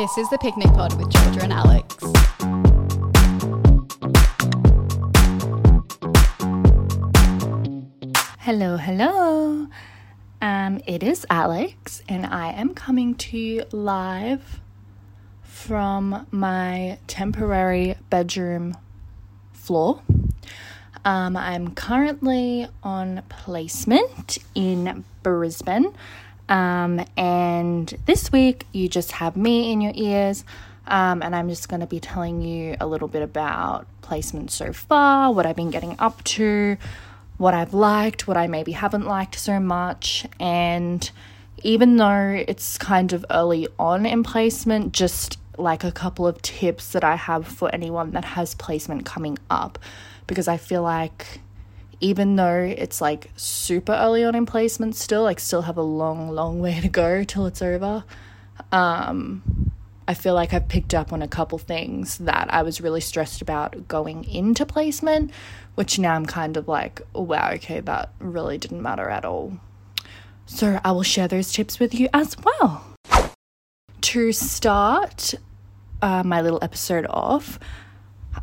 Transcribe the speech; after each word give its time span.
This 0.00 0.16
is 0.16 0.30
the 0.30 0.38
Picnic 0.38 0.68
Pod 0.68 0.96
with 0.96 1.10
Georgia 1.10 1.42
and 1.42 1.52
Alex. 1.52 1.94
Hello, 8.38 8.78
hello. 8.78 9.66
Um, 10.40 10.80
it 10.86 11.02
is 11.02 11.26
Alex, 11.28 12.02
and 12.08 12.24
I 12.24 12.50
am 12.52 12.72
coming 12.72 13.14
to 13.16 13.36
you 13.36 13.64
live 13.72 14.62
from 15.42 16.26
my 16.30 16.98
temporary 17.06 17.96
bedroom 18.08 18.78
floor. 19.52 20.00
Um, 21.04 21.36
I'm 21.36 21.74
currently 21.74 22.68
on 22.82 23.22
placement 23.28 24.38
in 24.54 25.04
Brisbane. 25.22 25.92
Um, 26.50 27.02
and 27.16 27.94
this 28.04 28.30
week, 28.30 28.66
you 28.72 28.88
just 28.88 29.12
have 29.12 29.36
me 29.36 29.72
in 29.72 29.80
your 29.80 29.92
ears. 29.94 30.44
Um, 30.86 31.22
and 31.22 31.36
I'm 31.36 31.48
just 31.48 31.68
going 31.68 31.80
to 31.80 31.86
be 31.86 32.00
telling 32.00 32.42
you 32.42 32.76
a 32.80 32.86
little 32.86 33.06
bit 33.06 33.22
about 33.22 33.86
placement 34.02 34.50
so 34.50 34.72
far, 34.72 35.32
what 35.32 35.46
I've 35.46 35.54
been 35.54 35.70
getting 35.70 35.94
up 36.00 36.22
to, 36.24 36.76
what 37.38 37.54
I've 37.54 37.72
liked, 37.72 38.26
what 38.26 38.36
I 38.36 38.48
maybe 38.48 38.72
haven't 38.72 39.06
liked 39.06 39.38
so 39.38 39.60
much. 39.60 40.26
And 40.40 41.08
even 41.62 41.96
though 41.96 42.44
it's 42.48 42.76
kind 42.76 43.12
of 43.12 43.24
early 43.30 43.68
on 43.78 44.04
in 44.04 44.24
placement, 44.24 44.92
just 44.92 45.38
like 45.56 45.84
a 45.84 45.92
couple 45.92 46.26
of 46.26 46.42
tips 46.42 46.90
that 46.92 47.04
I 47.04 47.14
have 47.14 47.46
for 47.46 47.72
anyone 47.72 48.10
that 48.12 48.24
has 48.24 48.56
placement 48.56 49.04
coming 49.04 49.38
up. 49.48 49.78
Because 50.26 50.48
I 50.48 50.56
feel 50.56 50.82
like 50.82 51.40
even 52.00 52.36
though 52.36 52.58
it's 52.76 53.00
like 53.00 53.30
super 53.36 53.92
early 53.92 54.24
on 54.24 54.34
in 54.34 54.46
placement 54.46 54.96
still, 54.96 55.22
like 55.22 55.38
still 55.38 55.62
have 55.62 55.76
a 55.76 55.82
long, 55.82 56.30
long 56.30 56.60
way 56.60 56.80
to 56.80 56.88
go 56.88 57.24
till 57.24 57.46
it's 57.46 57.62
over. 57.62 58.04
Um, 58.72 59.72
I 60.08 60.14
feel 60.14 60.34
like 60.34 60.52
I've 60.52 60.68
picked 60.68 60.94
up 60.94 61.12
on 61.12 61.22
a 61.22 61.28
couple 61.28 61.58
things 61.58 62.18
that 62.18 62.52
I 62.52 62.62
was 62.62 62.80
really 62.80 63.00
stressed 63.00 63.42
about 63.42 63.86
going 63.86 64.24
into 64.24 64.66
placement, 64.66 65.30
which 65.76 65.98
now 65.98 66.14
I'm 66.14 66.26
kind 66.26 66.56
of 66.56 66.66
like, 66.66 67.00
oh, 67.14 67.22
wow, 67.22 67.52
okay, 67.52 67.80
that 67.80 68.12
really 68.18 68.58
didn't 68.58 68.82
matter 68.82 69.08
at 69.08 69.24
all. 69.24 69.58
So 70.46 70.80
I 70.84 70.90
will 70.90 71.04
share 71.04 71.28
those 71.28 71.52
tips 71.52 71.78
with 71.78 71.94
you 71.94 72.08
as 72.12 72.36
well. 72.38 72.84
To 74.00 74.32
start 74.32 75.34
uh, 76.02 76.24
my 76.24 76.40
little 76.40 76.58
episode 76.60 77.06
off, 77.08 77.60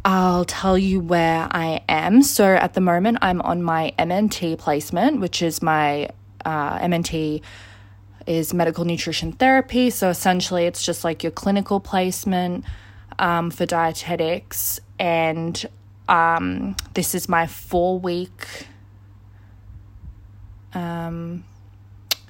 I'll 0.03 0.45
tell 0.45 0.77
you 0.77 0.99
where 0.99 1.47
I 1.51 1.81
am. 1.87 2.21
So 2.21 2.55
at 2.55 2.73
the 2.73 2.81
moment, 2.81 3.19
I'm 3.21 3.41
on 3.41 3.63
my 3.63 3.93
MNT 3.97 4.57
placement, 4.57 5.19
which 5.19 5.41
is 5.41 5.61
my 5.61 6.09
uh, 6.45 6.79
MNT 6.79 7.41
is 8.25 8.53
medical 8.53 8.83
nutrition 8.85 9.31
therapy. 9.31 9.89
So 9.89 10.09
essentially, 10.09 10.65
it's 10.65 10.85
just 10.85 11.03
like 11.03 11.23
your 11.23 11.31
clinical 11.31 11.79
placement 11.79 12.65
um, 13.19 13.49
for 13.49 13.65
dietetics. 13.65 14.79
And 14.99 15.65
um, 16.09 16.75
this 16.93 17.15
is 17.15 17.29
my 17.29 17.47
four 17.47 17.99
week, 17.99 18.67
um, 20.73 21.43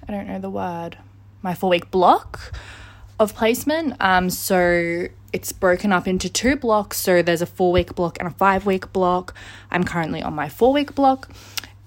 I 0.08 0.12
don't 0.12 0.28
know 0.28 0.40
the 0.40 0.50
word, 0.50 0.98
my 1.42 1.54
four 1.54 1.72
week 1.72 1.92
block 1.92 2.54
of 3.20 3.36
placement. 3.36 3.96
Um, 4.00 4.30
so 4.30 5.08
it's 5.34 5.52
broken 5.52 5.92
up 5.92 6.08
into 6.08 6.30
two 6.30 6.56
blocks. 6.56 6.98
So 6.98 7.22
there's 7.22 7.42
a 7.42 7.46
four 7.46 7.72
week 7.72 7.96
block 7.96 8.18
and 8.20 8.28
a 8.28 8.32
five 8.32 8.66
week 8.66 8.92
block. 8.94 9.34
I'm 9.72 9.84
currently 9.84 10.22
on 10.22 10.34
my 10.34 10.50
four 10.50 10.74
week 10.74 10.96
block, 10.96 11.30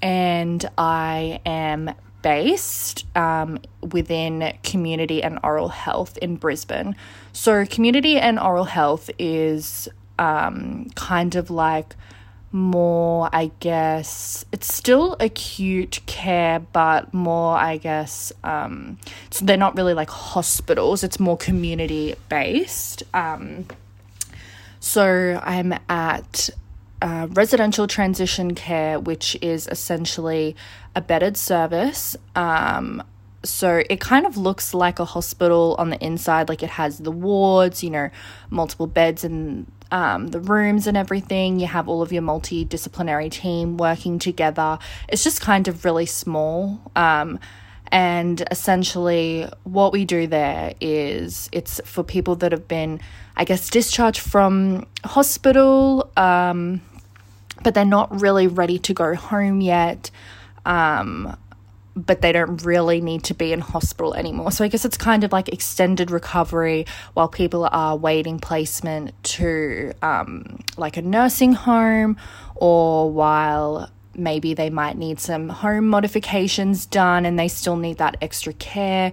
and 0.02 0.69
I 0.77 1.41
am 1.46 1.94
based 2.22 3.06
um, 3.16 3.58
within 3.92 4.52
community 4.62 5.22
and 5.22 5.38
oral 5.42 5.68
health 5.68 6.18
in 6.18 6.36
Brisbane. 6.36 6.96
So, 7.33 7.64
community 7.64 8.18
and 8.18 8.39
oral 8.39 8.64
health 8.64 9.11
is 9.18 9.89
um, 10.18 10.89
kind 10.95 11.34
of 11.34 11.51
like 11.51 11.96
more, 12.52 13.28
I 13.33 13.52
guess, 13.61 14.44
it's 14.50 14.72
still 14.72 15.16
acute 15.20 16.00
care, 16.06 16.58
but 16.58 17.14
more, 17.14 17.56
I 17.56 17.77
guess, 17.77 18.33
um, 18.42 18.98
so 19.30 19.44
they're 19.44 19.56
not 19.56 19.77
really 19.77 19.94
like 19.94 20.11
hospitals, 20.11 21.05
it's 21.05 21.20
more 21.20 21.36
community 21.36 22.16
based. 22.28 23.05
Um, 23.14 23.66
so 24.80 25.40
I'm 25.44 25.74
at 25.89 26.50
uh, 27.00 27.28
residential 27.30 27.86
transition 27.86 28.55
care, 28.55 28.98
which 28.98 29.36
is 29.40 29.68
essentially 29.68 30.56
a 30.96 31.00
bedded 31.00 31.36
service. 31.36 32.16
Um, 32.34 33.02
so 33.42 33.83
it 33.89 34.00
kind 34.00 34.27
of 34.27 34.36
looks 34.36 34.74
like 34.74 34.98
a 34.98 35.05
hospital 35.05 35.77
on 35.78 35.90
the 35.90 36.05
inside, 36.05 36.48
like 36.48 36.62
it 36.62 36.70
has 36.70 36.98
the 36.98 37.12
wards, 37.12 37.83
you 37.83 37.90
know, 37.90 38.10
multiple 38.50 38.86
beds 38.86 39.24
and 39.24 39.70
um, 39.90 40.28
the 40.28 40.40
rooms 40.40 40.86
and 40.86 40.96
everything. 40.96 41.58
You 41.58 41.67
have 41.67 41.89
all 41.89 42.02
of 42.02 42.12
your 42.12 42.23
multidisciplinary 42.23 43.30
team 43.30 43.77
working 43.77 44.18
together. 44.18 44.78
It's 45.08 45.24
just 45.24 45.40
kind 45.40 45.68
of 45.68 45.84
really 45.84 46.06
small. 46.06 46.80
Um, 46.96 47.39
and 47.92 48.42
essentially, 48.51 49.48
what 49.64 49.92
we 49.92 50.05
do 50.05 50.27
there 50.27 50.74
is 50.80 51.48
it's 51.52 51.80
for 51.84 52.05
people 52.05 52.36
that 52.36 52.52
have 52.52 52.68
been, 52.68 53.01
I 53.36 53.45
guess, 53.45 53.68
discharged 53.68 54.20
from 54.20 54.86
hospital, 55.05 56.11
um, 56.17 56.80
but 57.64 57.74
they're 57.74 57.84
not 57.84 58.20
really 58.20 58.46
ready 58.46 58.78
to 58.78 58.95
go 58.95 59.14
home 59.17 59.61
yet. 59.61 60.11
Um, 60.64 61.36
but 62.06 62.20
they 62.20 62.33
don't 62.33 62.64
really 62.64 63.00
need 63.00 63.24
to 63.24 63.34
be 63.34 63.52
in 63.52 63.61
hospital 63.61 64.14
anymore. 64.14 64.52
So 64.52 64.64
I 64.64 64.68
guess 64.68 64.84
it's 64.84 64.96
kind 64.96 65.24
of 65.24 65.33
like 65.33 65.48
extended 65.48 66.11
recovery 66.11 66.86
while 67.14 67.28
people 67.28 67.68
are 67.70 67.96
waiting 67.96 68.38
placement 68.38 69.12
to 69.24 69.92
um, 70.02 70.60
like 70.77 70.96
a 70.96 71.02
nursing 71.02 71.52
home 71.52 72.16
or 72.55 73.10
while 73.10 73.90
maybe 74.14 74.55
they 74.55 74.70
might 74.70 74.96
need 74.96 75.20
some 75.20 75.48
home 75.48 75.86
modifications 75.89 76.86
done 76.86 77.24
and 77.27 77.39
they 77.39 77.48
still 77.48 77.77
need 77.77 77.98
that 77.98 78.16
extra 78.20 78.52
care. 78.55 79.12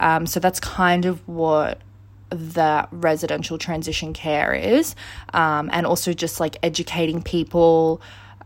Um, 0.00 0.26
so 0.26 0.40
that's 0.40 0.60
kind 0.60 1.04
of 1.04 1.26
what 1.28 1.80
the 2.30 2.88
residential 2.90 3.58
transition 3.58 4.12
care 4.12 4.52
is, 4.54 4.96
um, 5.32 5.70
and 5.72 5.86
also 5.86 6.12
just 6.12 6.40
like 6.40 6.56
educating 6.62 7.22
people, 7.22 8.00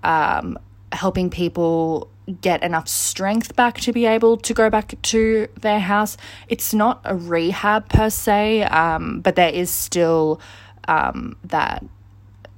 um, 0.05 0.59
helping 0.93 1.31
people 1.31 2.11
get 2.29 2.63
enough 2.63 2.89
strength 2.89 3.57
back 3.57 3.81
to 3.81 3.93
be 3.93 4.07
able 4.07 4.37
to 4.37 4.55
go 4.55 4.71
back 4.71 5.01
to 5.03 5.49
their 5.61 5.81
house. 5.81 6.17
It's 6.49 6.75
not 6.75 7.01
a 7.05 7.17
rehab 7.17 7.89
per 7.89 8.11
se, 8.11 8.63
um, 8.65 9.21
but 9.21 9.37
there 9.37 9.53
is 9.53 9.71
still 9.71 10.41
um, 10.87 11.37
that, 11.45 11.85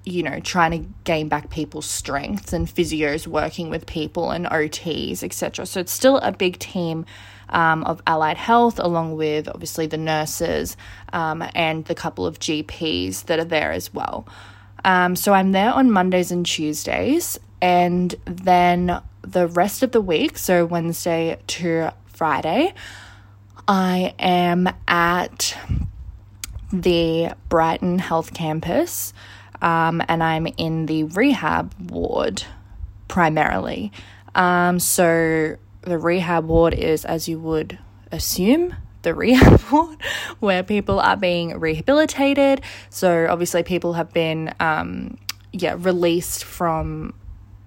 you 0.05 0.23
know, 0.23 0.41
trying 0.41 0.71
to 0.71 0.89
gain 1.05 1.29
back 1.29 1.51
people's 1.51 1.87
strengths 1.87 2.53
and 2.53 2.67
physios 2.67 3.27
working 3.27 3.71
with 3.71 3.87
people 3.87 4.31
and 4.31 4.47
OTs, 4.47 5.23
etc. 5.23 5.67
So 5.67 5.81
it's 5.81 5.93
still 5.93 6.19
a 6.19 6.33
big 6.33 6.59
team. 6.59 7.07
Um, 7.53 7.83
of 7.83 8.01
allied 8.07 8.37
health, 8.37 8.79
along 8.79 9.17
with 9.17 9.49
obviously 9.49 9.89
the 9.89 9.97
nurses 9.97 10.77
um, 11.13 11.43
and 11.57 11.85
the 11.87 11.97
couple 11.97 12.25
of 12.25 12.39
GPs 12.39 13.25
that 13.25 13.41
are 13.41 13.45
there 13.45 13.73
as 13.73 13.93
well. 13.93 14.25
Um, 14.85 15.17
so 15.17 15.33
I'm 15.33 15.51
there 15.51 15.73
on 15.73 15.91
Mondays 15.91 16.31
and 16.31 16.47
Tuesdays, 16.47 17.41
and 17.61 18.15
then 18.25 19.01
the 19.23 19.49
rest 19.49 19.83
of 19.83 19.93
the 19.93 20.01
week, 20.01 20.39
so 20.39 20.65
Wednesday 20.65 21.39
to 21.47 21.93
Friday, 22.07 22.75
I 23.69 24.15
am 24.19 24.69
at 24.89 25.57
the 26.73 27.33
Brighton 27.49 27.99
Health 27.99 28.33
Campus 28.33 29.13
um, 29.63 30.03
and 30.09 30.23
I'm 30.23 30.47
in 30.47 30.87
the 30.87 31.05
rehab 31.05 31.75
ward 31.91 32.45
primarily. 33.09 33.93
Um, 34.35 34.79
so 34.79 35.57
the 35.83 35.99
rehab 35.99 36.47
ward 36.47 36.75
is, 36.75 37.05
as 37.05 37.29
you 37.29 37.39
would 37.41 37.79
assume, 38.13 38.75
the 39.03 39.15
rehab 39.15 39.61
ward 39.71 39.99
where 40.41 40.63
people 40.63 41.01
are 41.01 41.17
being 41.17 41.59
rehabilitated. 41.59 42.63
So 42.91 43.27
obviously, 43.29 43.63
people 43.63 43.95
have 43.95 44.13
been 44.13 44.55
um, 44.61 45.19
yeah 45.53 45.75
released 45.79 46.45
from 46.45 47.15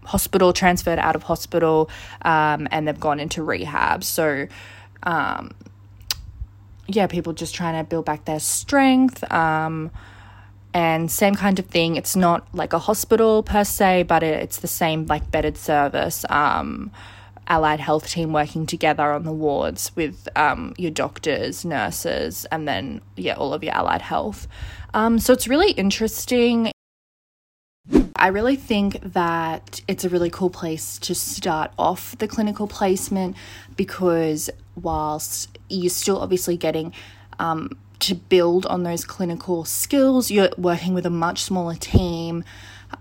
hospital, 0.06 0.54
transferred 0.54 1.00
out 1.00 1.16
of 1.16 1.24
hospital, 1.24 1.90
um, 2.24 2.68
and 2.72 2.88
they've 2.88 3.00
gone 3.00 3.20
into 3.20 3.44
rehab. 3.44 4.04
So, 4.04 4.48
um, 5.04 5.52
yeah, 6.88 7.08
people 7.08 7.34
just 7.34 7.56
trying 7.56 7.82
to 7.84 7.88
build 7.88 8.06
back 8.06 8.26
their 8.26 8.40
strength. 8.40 9.30
Um, 9.32 9.92
and 10.74 11.12
same 11.12 11.36
kind 11.36 11.60
of 11.60 11.68
thing. 11.68 11.96
It's 11.96 12.16
not 12.16 12.48
like 12.54 12.74
a 12.74 12.80
hospital 12.80 13.44
per 13.44 13.64
se, 13.64 14.04
but 14.04 14.24
it, 14.24 14.42
it's 14.42 14.58
the 14.58 14.68
same 14.68 15.06
like 15.06 15.30
bedded 15.30 15.58
service. 15.58 16.26
Um, 16.30 16.92
allied 17.48 17.80
health 17.80 18.10
team 18.10 18.34
working 18.34 18.66
together 18.66 19.12
on 19.12 19.24
the 19.24 19.32
wards 19.32 19.92
with 19.96 20.28
um, 20.36 20.74
your 20.78 20.92
doctors, 20.92 21.66
nurses, 21.66 22.46
and 22.52 22.68
then 22.68 23.02
yeah, 23.16 23.36
all 23.36 23.54
of 23.54 23.64
your 23.64 23.74
allied 23.74 24.02
health. 24.02 24.48
Um, 24.94 25.20
so 25.20 25.34
it's 25.34 25.48
really 25.48 25.72
interesting. 25.72 26.73
I 28.24 28.28
really 28.28 28.56
think 28.56 29.02
that 29.02 29.82
it's 29.86 30.06
a 30.06 30.10
really 30.10 30.30
cool 30.30 30.50
place 30.50 30.98
to 31.00 31.14
start 31.14 31.72
off 31.78 32.18
the 32.20 32.28
clinical 32.30 32.68
placement 32.68 33.36
because 33.76 34.50
whilst 34.82 35.60
you're 35.68 35.90
still 35.90 36.20
obviously 36.20 36.56
getting 36.56 36.94
um, 37.40 37.78
to 38.00 38.16
build 38.16 38.66
on 38.68 38.84
those 38.84 39.04
clinical 39.04 39.66
skills. 39.66 40.32
You're 40.32 40.52
working 40.58 40.94
with 40.94 41.06
a 41.06 41.10
much 41.10 41.44
smaller 41.44 41.76
team. 41.76 42.46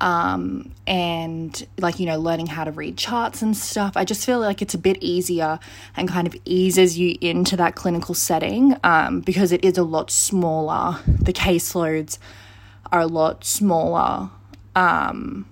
Um, 0.01 0.73
and 0.89 1.69
like 1.79 2.01
you 2.01 2.07
know 2.07 2.19
learning 2.19 2.47
how 2.47 2.65
to 2.65 2.73
read 2.73 2.97
charts 2.97 3.43
and 3.43 3.55
stuff 3.55 3.95
i 3.95 4.07
just 4.07 4.25
feel 4.25 4.41
like 4.41 4.63
it's 4.63 4.73
a 4.73 4.79
bit 4.79 4.97
easier 5.03 5.59
and 5.95 6.09
kind 6.09 6.27
of 6.27 6.35
eases 6.47 6.99
you 6.99 7.19
into 7.21 7.59
that 7.59 7.75
clinical 7.75 8.15
setting 8.15 8.75
um, 8.85 9.21
because 9.21 9.53
it 9.53 9.63
is 9.63 9.77
a 9.77 9.83
lot 9.83 10.11
smaller 10.11 10.99
the 11.07 11.33
caseloads 11.35 12.17
are 12.91 13.01
a 13.01 13.07
lot 13.07 13.45
smaller 13.45 14.31
um, 14.75 15.47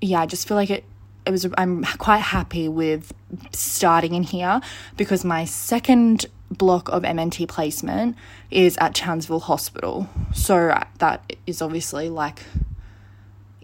yeah 0.00 0.20
i 0.20 0.26
just 0.26 0.46
feel 0.46 0.56
like 0.56 0.70
it 0.70 0.84
it 1.24 1.30
was 1.30 1.46
i'm 1.56 1.84
quite 1.98 2.18
happy 2.18 2.68
with 2.68 3.12
starting 3.52 4.14
in 4.14 4.22
here 4.22 4.60
because 4.96 5.24
my 5.24 5.44
second 5.44 6.26
block 6.50 6.88
of 6.90 7.02
mnt 7.02 7.48
placement 7.48 8.16
is 8.50 8.76
at 8.78 8.94
Townsville 8.94 9.40
hospital 9.40 10.08
so 10.34 10.76
that 10.98 11.32
is 11.46 11.62
obviously 11.62 12.08
like 12.08 12.40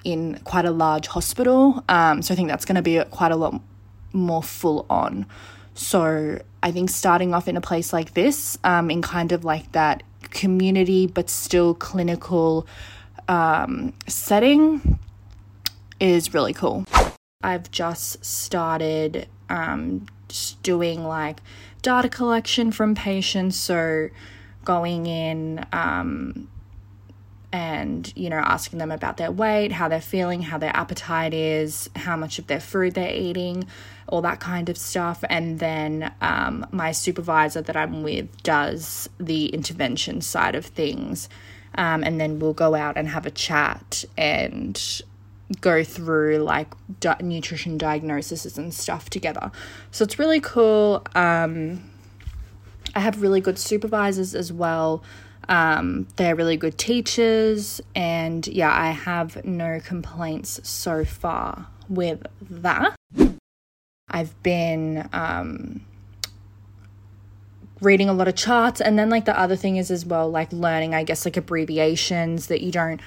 in 0.05 0.39
quite 0.45 0.65
a 0.65 0.71
large 0.71 1.07
hospital. 1.07 1.83
Um, 1.89 2.23
so 2.23 2.33
I 2.33 2.37
think 2.37 2.49
that's 2.49 2.65
going 2.65 2.77
to 2.77 2.83
be 2.83 3.03
quite 3.11 3.33
a 3.33 3.37
lot 3.37 3.61
more 4.13 4.43
full 4.43 4.87
on. 4.89 5.27
So 5.75 6.41
I 6.63 6.73
think 6.73 6.91
starting 6.91 7.35
off 7.35 7.47
in 7.47 7.57
a 7.57 7.61
place 7.61 7.93
like 7.93 8.15
this, 8.15 8.59
um, 8.65 8.91
in 8.91 9.03
kind 9.03 9.33
of 9.33 9.45
like 9.45 9.73
that 9.73 10.03
community 10.23 11.07
but 11.07 11.31
still 11.31 11.75
clinical 11.75 12.67
um, 13.29 13.93
setting, 14.07 14.99
is 16.01 16.35
really 16.35 16.53
cool. 16.55 16.85
I've 17.43 17.71
just 17.71 18.25
started 18.25 19.29
um, 19.49 20.07
just 20.29 20.63
doing 20.63 21.05
like 21.05 21.41
data 21.83 22.09
collection 22.09 22.73
from 22.73 22.95
patients. 22.95 23.57
So 23.57 24.09
going 24.65 25.07
in, 25.07 25.65
um, 25.73 26.49
and 27.53 28.13
you 28.15 28.29
know 28.29 28.37
asking 28.37 28.79
them 28.79 28.91
about 28.91 29.17
their 29.17 29.33
weight 29.33 29.73
how 29.73 29.89
they're 29.89 30.01
feeling 30.01 30.43
how 30.43 30.59
their 30.59 30.75
appetite 30.77 31.33
is 31.33 31.89
how 31.97 32.15
much 32.15 32.39
of 32.39 32.47
their 32.47 32.61
food 32.61 32.95
they're 32.95 33.15
eating 33.15 33.67
all 34.07 34.21
that 34.21 34.39
kind 34.39 34.69
of 34.69 34.77
stuff 34.77 35.25
and 35.31 35.59
then 35.59 36.13
um, 36.21 36.67
my 36.73 36.93
supervisor 36.93 37.63
that 37.63 37.77
i'm 37.77 38.03
with 38.03 38.43
does 38.43 39.09
the 39.19 39.47
intervention 39.47 40.21
side 40.21 40.55
of 40.55 40.67
things 40.67 41.29
um, 41.79 42.03
and 42.03 42.21
then 42.21 42.41
we'll 42.41 42.53
go 42.53 42.75
out 42.75 42.97
and 42.97 43.09
have 43.09 43.25
a 43.25 43.31
chat 43.31 44.05
and 44.19 45.03
go 45.61 45.83
through 45.83 46.39
like 46.39 46.69
di- 47.01 47.17
nutrition 47.23 47.79
diagnoses 47.79 48.59
and 48.59 48.75
stuff 48.75 49.09
together. 49.09 49.51
So 49.93 50.03
it's 50.05 50.19
really 50.19 50.41
cool. 50.41 51.07
Um, 51.15 51.91
i 52.95 53.01
have 53.01 53.23
really 53.23 53.41
good 53.41 53.59
supervisors 53.59 54.35
as 54.35 54.53
well. 54.53 55.05
Um, 55.49 56.09
they're 56.17 56.35
really 56.35 56.57
good 56.59 56.77
teachers, 56.77 57.81
and 57.95 58.47
yeah, 58.47 58.75
I 58.75 58.91
have 58.91 59.43
no 59.47 59.81
complaints 59.81 60.61
so 60.69 61.05
far 61.07 61.69
with 61.89 62.27
that. 62.51 62.95
I've 64.11 64.43
been 64.43 65.09
um, 65.13 65.81
reading 67.81 68.09
a 68.09 68.13
lot 68.13 68.29
of 68.29 68.35
charts, 68.35 68.81
and 68.81 68.99
then 68.99 69.11
like 69.11 69.25
the 69.25 69.39
other 69.39 69.57
thing 69.57 69.77
is 69.77 69.91
as 69.91 70.05
well, 70.05 70.31
like 70.31 70.53
learning, 70.53 70.95
I 70.95 71.05
guess, 71.05 71.25
like 71.25 71.37
abbreviations 71.37 72.47
that 72.49 72.61
you 72.61 72.73
don't, 72.73 73.01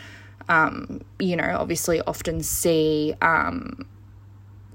um, 0.50 1.02
you 1.20 1.36
know, 1.36 1.58
obviously 1.60 2.02
often 2.02 2.44
see. 2.44 3.14
Um, 3.22 3.86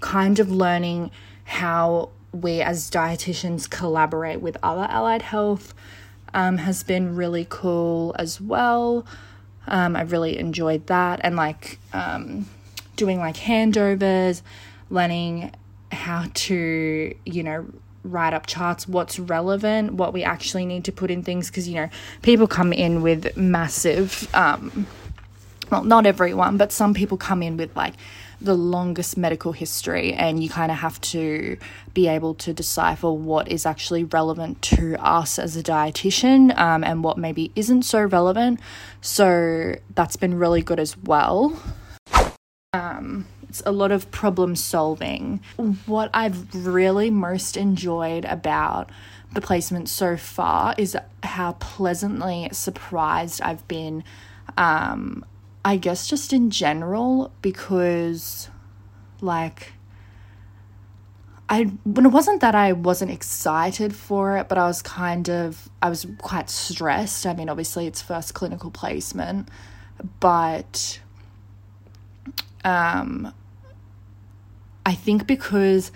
kind 0.00 0.38
of 0.38 0.50
learning 0.50 1.10
how 1.44 2.10
we 2.32 2.60
as 2.60 2.90
dietitians 2.90 3.68
collaborate 3.68 4.40
with 4.40 4.56
other 4.62 4.86
allied 4.90 5.22
health 5.22 5.74
um, 6.34 6.58
has 6.58 6.82
been 6.82 7.16
really 7.16 7.46
cool 7.48 8.14
as 8.18 8.40
well. 8.40 9.06
Um, 9.66 9.96
I've 9.96 10.12
really 10.12 10.38
enjoyed 10.38 10.86
that 10.86 11.20
and 11.24 11.34
like 11.34 11.78
um, 11.92 12.48
doing 12.96 13.18
like 13.18 13.36
handovers, 13.36 14.42
learning 14.90 15.52
how 15.90 16.26
to, 16.34 17.14
you 17.24 17.42
know, 17.42 17.66
write 18.06 18.32
up 18.32 18.46
charts, 18.46 18.88
what's 18.88 19.18
relevant, 19.18 19.94
what 19.94 20.12
we 20.12 20.24
actually 20.24 20.66
need 20.66 20.84
to 20.84 20.92
put 20.92 21.10
in 21.10 21.22
things. 21.22 21.48
Because, 21.48 21.68
you 21.68 21.74
know, 21.74 21.88
people 22.22 22.46
come 22.46 22.72
in 22.72 23.02
with 23.02 23.36
massive, 23.36 24.28
um, 24.34 24.86
well, 25.70 25.84
not 25.84 26.06
everyone, 26.06 26.56
but 26.56 26.72
some 26.72 26.94
people 26.94 27.16
come 27.16 27.42
in 27.42 27.56
with 27.56 27.74
like 27.76 27.94
the 28.40 28.54
longest 28.54 29.16
medical 29.16 29.52
history, 29.52 30.12
and 30.12 30.42
you 30.42 30.48
kind 30.48 30.70
of 30.70 30.78
have 30.78 31.00
to 31.00 31.56
be 31.94 32.06
able 32.06 32.34
to 32.34 32.52
decipher 32.52 33.10
what 33.10 33.48
is 33.48 33.64
actually 33.64 34.04
relevant 34.04 34.60
to 34.60 34.94
us 35.02 35.38
as 35.38 35.56
a 35.56 35.62
dietitian 35.62 36.56
um, 36.58 36.84
and 36.84 37.02
what 37.02 37.16
maybe 37.16 37.50
isn't 37.56 37.82
so 37.82 38.02
relevant. 38.02 38.60
So 39.00 39.76
that's 39.94 40.16
been 40.16 40.34
really 40.34 40.60
good 40.60 40.78
as 40.78 40.98
well. 40.98 41.58
Um, 42.74 43.26
it's 43.56 43.66
a 43.66 43.72
lot 43.72 43.90
of 43.90 44.10
problem 44.10 44.54
solving. 44.54 45.40
What 45.86 46.10
I've 46.12 46.54
really 46.54 47.10
most 47.10 47.56
enjoyed 47.56 48.24
about 48.26 48.90
the 49.32 49.40
placement 49.40 49.88
so 49.88 50.16
far 50.16 50.74
is 50.76 50.96
how 51.22 51.52
pleasantly 51.52 52.48
surprised 52.52 53.40
I've 53.42 53.66
been 53.66 54.04
um, 54.56 55.24
I 55.64 55.76
guess 55.76 56.06
just 56.06 56.32
in 56.32 56.50
general 56.50 57.32
because 57.42 58.50
like 59.20 59.72
I 61.48 61.64
when 61.84 62.06
it 62.06 62.10
wasn't 62.10 62.40
that 62.40 62.54
I 62.54 62.72
wasn't 62.72 63.10
excited 63.10 63.94
for 63.94 64.36
it, 64.36 64.48
but 64.48 64.58
I 64.58 64.66
was 64.66 64.82
kind 64.82 65.28
of 65.28 65.68
I 65.82 65.88
was 65.88 66.06
quite 66.18 66.50
stressed. 66.50 67.26
I 67.26 67.34
mean, 67.34 67.48
obviously 67.48 67.86
it's 67.86 68.02
first 68.02 68.34
clinical 68.34 68.70
placement, 68.70 69.48
but 70.20 71.00
um 72.64 73.32
I 74.86 74.94
think 74.94 75.26
because 75.26 75.92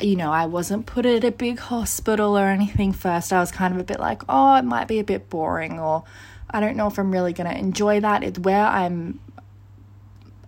you 0.00 0.16
know, 0.16 0.32
I 0.32 0.46
wasn't 0.46 0.86
put 0.86 1.06
at 1.06 1.24
a 1.24 1.30
big 1.30 1.58
hospital 1.58 2.36
or 2.36 2.48
anything 2.48 2.92
first. 2.92 3.32
I 3.32 3.40
was 3.40 3.52
kind 3.52 3.74
of 3.74 3.80
a 3.80 3.84
bit 3.84 4.00
like, 4.00 4.22
oh, 4.28 4.56
it 4.56 4.64
might 4.64 4.88
be 4.88 4.98
a 4.98 5.04
bit 5.04 5.30
boring 5.30 5.78
or 5.78 6.04
I 6.50 6.60
don't 6.60 6.76
know 6.76 6.86
if 6.86 6.98
I'm 6.98 7.12
really 7.12 7.32
going 7.32 7.50
to 7.50 7.56
enjoy 7.56 8.00
that. 8.00 8.22
It's 8.22 8.38
where 8.38 8.66
I'm 8.66 9.20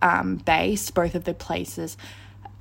um, 0.03 0.37
based, 0.37 0.95
both 0.95 1.15
of 1.15 1.25
the 1.25 1.35
places. 1.35 1.97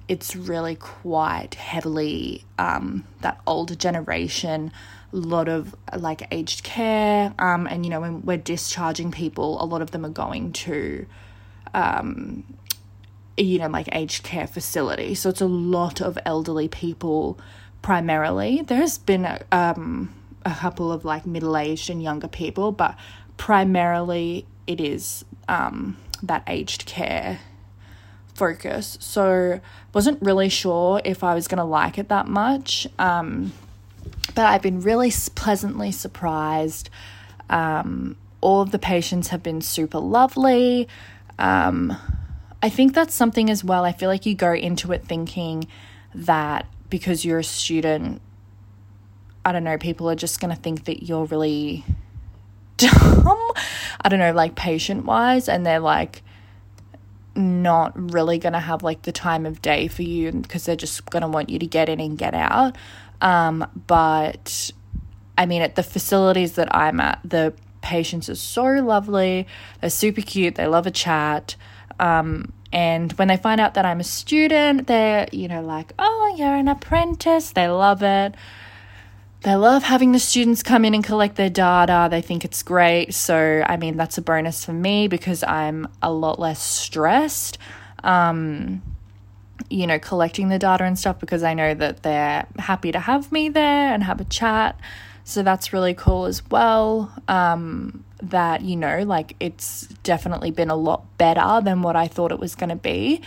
It's 0.08 0.36
really 0.36 0.76
quite 0.76 1.56
heavily 1.56 2.46
um, 2.60 3.06
that 3.22 3.40
older 3.48 3.76
generation, 3.76 4.72
a 5.12 5.16
lot 5.16 5.48
of 5.48 5.76
like 5.96 6.28
aged 6.32 6.64
care. 6.64 7.34
Um, 7.40 7.66
and, 7.68 7.84
you 7.84 7.90
know, 7.90 8.02
when 8.02 8.22
we're 8.24 8.38
discharging 8.38 9.12
people, 9.12 9.62
a 9.62 9.66
lot 9.66 9.82
of 9.82 9.92
them 9.92 10.06
are 10.06 10.10
going 10.10 10.52
to, 10.54 11.06
um, 11.74 12.44
you 13.38 13.60
know, 13.60 13.68
like 13.68 13.90
aged 13.92 14.24
care 14.24 14.48
facility. 14.48 15.16
So 15.16 15.30
it's 15.30 15.42
a 15.42 15.48
lot 15.48 16.02
of 16.02 16.18
elderly 16.26 16.68
people 16.68 17.38
primarily. 17.82 18.62
There's 18.62 18.98
been 18.98 19.26
a, 19.26 19.42
um, 19.52 20.14
a 20.46 20.52
couple 20.52 20.92
of 20.92 21.06
like 21.06 21.26
middle 21.26 21.58
aged 21.58 21.90
and 21.90 22.02
younger 22.02 22.28
people, 22.28 22.72
but 22.72 22.98
primarily 23.38 24.46
it 24.68 24.80
is 24.80 25.26
um, 25.48 25.98
that 26.24 26.44
aged 26.48 26.86
care 26.86 27.40
focus. 28.34 28.98
So 29.00 29.60
wasn't 29.94 30.22
really 30.22 30.50
sure 30.50 31.02
if 31.04 31.24
I 31.24 31.34
was 31.34 31.48
going 31.48 31.58
to 31.58 31.64
like 31.64 31.98
it 31.98 32.10
that 32.10 32.28
much. 32.28 32.88
Um, 33.00 33.54
but 34.34 34.46
I've 34.46 34.62
been 34.62 34.82
really 34.82 35.12
pleasantly 35.36 35.92
surprised. 35.92 36.90
Um, 37.50 38.18
all 38.42 38.62
of 38.62 38.72
the 38.72 38.80
patients 38.80 39.30
have 39.30 39.42
been 39.42 39.62
super 39.62 40.00
lovely. 40.00 40.88
Um, 41.40 41.98
I 42.66 42.70
think 42.70 42.96
that's 42.96 43.14
something 43.14 43.52
as 43.52 43.64
well. 43.64 43.86
I 43.86 43.92
feel 43.92 44.10
like 44.10 44.26
you 44.26 44.34
go 44.34 44.52
into 44.52 44.92
it 44.92 45.06
thinking 45.06 45.68
that 46.16 46.66
because 46.90 47.24
you're 47.24 47.38
a 47.38 47.44
student, 47.44 48.24
I 49.46 49.52
don't 49.52 49.64
know, 49.64 49.78
people 49.78 50.10
are 50.10 50.16
just 50.16 50.40
going 50.40 50.50
to 50.50 50.60
think 50.60 50.86
that 50.86 51.04
you're 51.04 51.26
really 51.26 51.86
dumb. 52.78 53.52
I 54.02 54.10
don't 54.10 54.18
know, 54.18 54.32
like 54.32 54.56
patient 54.56 55.06
wise, 55.06 55.48
and 55.48 55.64
they're 55.64 55.80
like 55.80 56.24
not 57.36 57.94
really 58.12 58.40
gonna 58.40 58.60
have 58.60 58.82
like 58.82 59.04
the 59.04 59.12
time 59.12 59.46
of 59.46 59.62
day 59.62 59.88
for 59.88 60.02
you 60.02 60.32
because 60.32 60.66
they're 60.66 60.76
just 60.76 61.06
gonna 61.10 61.28
want 61.28 61.50
you 61.50 61.60
to 61.60 61.68
get 61.68 61.88
in 61.88 62.00
and 62.00 62.18
get 62.18 62.34
out. 62.34 62.76
Um, 63.22 63.70
but 63.86 64.72
I 65.38 65.46
mean, 65.46 65.62
at 65.62 65.76
the 65.76 65.84
facilities 65.84 66.54
that 66.54 66.74
I'm 66.74 67.00
at, 67.00 67.20
the 67.24 67.54
patients 67.82 68.28
are 68.28 68.36
so 68.36 68.64
lovely. 68.64 69.46
They're 69.82 69.92
super 69.92 70.22
cute. 70.22 70.56
They 70.56 70.66
love 70.66 70.88
a 70.88 70.92
chat. 70.92 71.56
Um, 72.00 72.52
and 72.72 73.12
when 73.14 73.28
they 73.28 73.38
find 73.38 73.62
out 73.62 73.74
that 73.76 73.86
I'm 73.86 74.00
a 74.00 74.04
student, 74.04 74.88
they're, 74.88 75.28
you 75.32 75.48
know, 75.48 75.62
like, 75.62 75.94
oh, 76.00 76.36
you're 76.38 76.56
an 76.56 76.68
apprentice. 76.68 77.52
They 77.52 77.68
love 77.68 78.04
it. 78.04 78.36
They 79.42 79.56
love 79.56 79.84
having 79.84 80.12
the 80.12 80.20
students 80.20 80.64
come 80.64 80.86
in 80.86 80.96
and 80.96 81.04
collect 81.04 81.36
their 81.36 81.50
data. 81.50 82.08
They 82.10 82.22
think 82.22 82.44
it's 82.44 82.64
great. 82.64 83.14
So, 83.14 83.64
I 83.68 83.78
mean, 83.78 83.96
that's 83.96 84.18
a 84.18 84.22
bonus 84.22 84.66
for 84.66 84.74
me 84.74 85.08
because 85.08 85.44
I'm 85.44 85.88
a 86.02 86.12
lot 86.12 86.40
less 86.40 86.62
stressed, 86.62 87.60
um, 88.04 88.82
you 89.70 89.86
know, 89.86 90.00
collecting 90.00 90.50
the 90.50 90.58
data 90.58 90.84
and 90.84 90.98
stuff 90.98 91.20
because 91.20 91.44
I 91.44 91.54
know 91.54 91.76
that 91.76 92.02
they're 92.02 92.48
happy 92.58 92.92
to 92.92 93.00
have 93.00 93.32
me 93.32 93.50
there 93.50 93.94
and 93.94 94.04
have 94.04 94.20
a 94.20 94.26
chat. 94.26 94.80
So 95.24 95.44
that's 95.44 95.74
really 95.74 95.94
cool 95.94 96.26
as 96.26 96.44
well. 96.50 97.12
Um, 97.28 98.05
that, 98.22 98.62
you 98.62 98.76
know, 98.76 99.04
like 99.04 99.36
it's 99.40 99.88
definitely 100.04 100.52
been 100.52 100.70
a 100.70 100.76
lot 100.76 101.18
better 101.18 101.62
than 101.64 101.82
what 101.82 101.96
I 101.96 102.08
thought 102.08 102.32
it 102.32 102.40
was 102.40 102.56
going 102.56 102.70
to 102.70 102.76
be. 102.76 103.22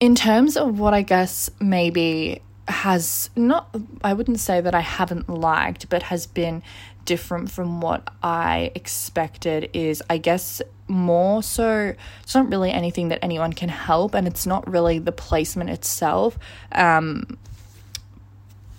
In 0.00 0.14
terms 0.14 0.56
of 0.56 0.78
what 0.78 0.94
I 0.94 1.02
guess 1.02 1.50
maybe 1.60 2.42
has 2.68 3.30
not, 3.36 3.74
I 4.02 4.12
wouldn't 4.12 4.40
say 4.40 4.60
that 4.60 4.74
I 4.74 4.80
haven't 4.80 5.28
liked, 5.28 5.88
but 5.88 6.04
has 6.04 6.26
been 6.26 6.62
different 7.04 7.50
from 7.50 7.80
what 7.80 8.08
I 8.22 8.72
expected 8.74 9.70
is, 9.72 10.02
I 10.10 10.18
guess, 10.18 10.60
more 10.88 11.42
so 11.42 11.94
it's 12.22 12.34
not 12.34 12.48
really 12.48 12.70
anything 12.70 13.08
that 13.08 13.18
anyone 13.22 13.52
can 13.52 13.68
help 13.68 14.14
and 14.14 14.26
it's 14.26 14.46
not 14.46 14.68
really 14.70 14.98
the 14.98 15.12
placement 15.12 15.70
itself 15.70 16.38
um, 16.72 17.38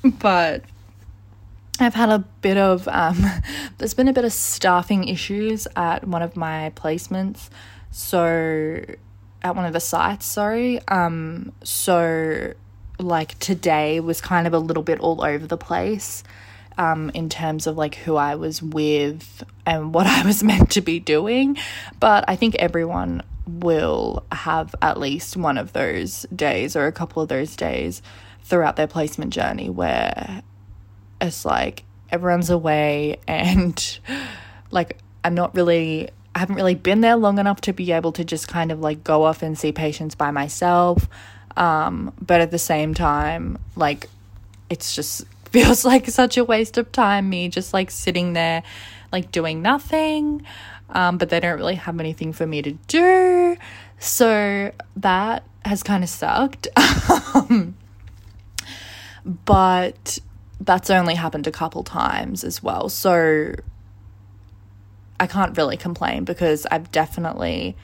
but 0.03 0.63
I've 1.79 1.93
had 1.93 2.09
a 2.09 2.19
bit 2.41 2.57
of 2.57 2.87
um, 2.87 3.23
there's 3.77 3.93
been 3.93 4.07
a 4.07 4.13
bit 4.13 4.25
of 4.25 4.33
staffing 4.33 5.07
issues 5.07 5.67
at 5.75 6.07
one 6.07 6.21
of 6.21 6.35
my 6.35 6.71
placements 6.75 7.49
so 7.91 8.83
at 9.43 9.55
one 9.55 9.65
of 9.65 9.73
the 9.73 9.79
sites 9.79 10.25
sorry 10.25 10.79
um 10.87 11.53
so 11.63 12.53
like 12.99 13.37
today 13.39 13.99
was 13.99 14.21
kind 14.21 14.47
of 14.47 14.53
a 14.53 14.59
little 14.59 14.83
bit 14.83 14.99
all 14.99 15.23
over 15.23 15.45
the 15.45 15.57
place 15.57 16.23
um, 16.77 17.09
in 17.13 17.29
terms 17.29 17.67
of 17.67 17.77
like 17.77 17.95
who 17.95 18.15
I 18.15 18.35
was 18.35 18.61
with 18.61 19.43
and 19.65 19.93
what 19.93 20.07
I 20.07 20.23
was 20.25 20.43
meant 20.43 20.71
to 20.71 20.81
be 20.81 20.99
doing. 20.99 21.57
But 21.99 22.25
I 22.27 22.35
think 22.35 22.55
everyone 22.55 23.23
will 23.47 24.25
have 24.31 24.75
at 24.81 24.99
least 24.99 25.37
one 25.37 25.57
of 25.57 25.73
those 25.73 26.25
days 26.35 26.75
or 26.75 26.85
a 26.85 26.91
couple 26.91 27.21
of 27.21 27.29
those 27.29 27.55
days 27.55 28.01
throughout 28.43 28.75
their 28.75 28.87
placement 28.87 29.33
journey 29.33 29.69
where 29.69 30.41
it's 31.21 31.45
like 31.45 31.83
everyone's 32.09 32.49
away 32.49 33.17
and 33.27 33.99
like 34.71 34.97
I'm 35.23 35.35
not 35.35 35.55
really 35.55 36.09
I 36.37 36.39
haven't 36.39 36.55
really 36.55 36.75
been 36.75 37.01
there 37.01 37.15
long 37.15 37.39
enough 37.39 37.61
to 37.61 37.73
be 37.73 37.91
able 37.91 38.11
to 38.11 38.23
just 38.23 38.47
kind 38.47 38.71
of 38.71 38.79
like 38.79 39.03
go 39.03 39.23
off 39.23 39.41
and 39.41 39.57
see 39.57 39.71
patients 39.71 40.13
by 40.13 40.29
myself. 40.29 41.09
Um, 41.55 42.13
but 42.21 42.41
at 42.41 42.51
the 42.51 42.59
same 42.59 42.93
time, 42.93 43.57
like 43.75 44.07
it's 44.69 44.95
just 44.95 45.25
feels 45.51 45.83
like 45.83 46.07
such 46.07 46.37
a 46.37 46.43
waste 46.43 46.77
of 46.77 46.91
time, 46.91 47.29
me 47.29 47.49
just 47.49 47.73
like 47.73 47.89
sitting 47.89 48.33
there, 48.33 48.61
like 49.11 49.31
doing 49.31 49.63
nothing. 49.63 50.45
Um, 50.89 51.17
but 51.17 51.29
they 51.29 51.39
don't 51.39 51.57
really 51.57 51.75
have 51.75 51.99
anything 51.99 52.33
for 52.33 52.45
me 52.45 52.61
to 52.61 52.73
do. 52.87 53.57
So 53.97 54.71
that 54.95 55.43
has 55.65 55.81
kind 55.81 56.03
of 56.03 56.09
sucked. 56.09 56.67
Um, 57.33 57.75
but 59.25 60.19
that's 60.67 60.89
only 60.91 61.15
happened 61.15 61.47
a 61.47 61.51
couple 61.51 61.83
times 61.83 62.43
as 62.43 62.61
well. 62.61 62.89
So 62.89 63.55
I 65.19 65.25
can't 65.25 65.57
really 65.57 65.77
complain 65.77 66.25
because 66.25 66.67
I've 66.69 66.91
definitely 66.91 67.75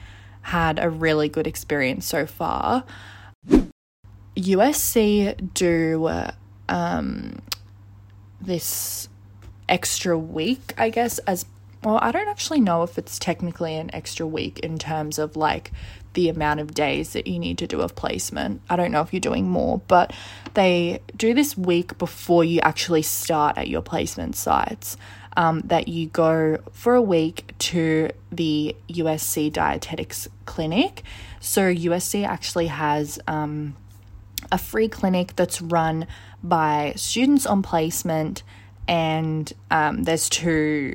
had 0.42 0.78
a 0.78 0.90
really 0.90 1.28
good 1.28 1.46
experience 1.46 2.06
so 2.06 2.26
far. 2.26 2.84
USC 4.36 5.54
do 5.54 6.10
um, 6.68 7.38
this 8.40 9.08
extra 9.68 10.18
week, 10.18 10.74
I 10.76 10.90
guess, 10.90 11.18
as 11.20 11.46
well, 11.82 11.98
I 12.02 12.12
don't 12.12 12.28
actually 12.28 12.60
know 12.60 12.82
if 12.82 12.98
it's 12.98 13.18
technically 13.18 13.76
an 13.76 13.90
extra 13.94 14.26
week 14.26 14.58
in 14.60 14.78
terms 14.78 15.18
of 15.18 15.36
like 15.36 15.72
the 16.14 16.28
amount 16.28 16.60
of 16.60 16.74
days 16.74 17.12
that 17.12 17.26
you 17.26 17.38
need 17.38 17.58
to 17.58 17.66
do 17.66 17.80
of 17.80 17.94
placement. 17.94 18.62
I 18.70 18.76
don't 18.76 18.90
know 18.90 19.02
if 19.02 19.12
you're 19.12 19.20
doing 19.20 19.48
more, 19.48 19.82
but 19.86 20.12
they 20.54 21.00
do 21.16 21.34
this 21.34 21.56
week 21.56 21.98
before 21.98 22.44
you 22.44 22.60
actually 22.60 23.02
start 23.02 23.58
at 23.58 23.68
your 23.68 23.82
placement 23.82 24.36
sites. 24.36 24.96
Um, 25.36 25.62
that 25.62 25.88
you 25.88 26.06
go 26.06 26.58
for 26.70 26.94
a 26.94 27.02
week 27.02 27.54
to 27.58 28.10
the 28.30 28.76
USC 28.88 29.52
Dietetics 29.52 30.28
Clinic. 30.46 31.02
So, 31.40 31.74
USC 31.74 32.24
actually 32.24 32.68
has 32.68 33.18
um, 33.26 33.74
a 34.52 34.58
free 34.58 34.86
clinic 34.86 35.34
that's 35.34 35.60
run 35.60 36.06
by 36.40 36.92
students 36.94 37.46
on 37.46 37.62
placement, 37.62 38.44
and 38.86 39.52
um, 39.72 40.04
there's 40.04 40.28
two, 40.28 40.94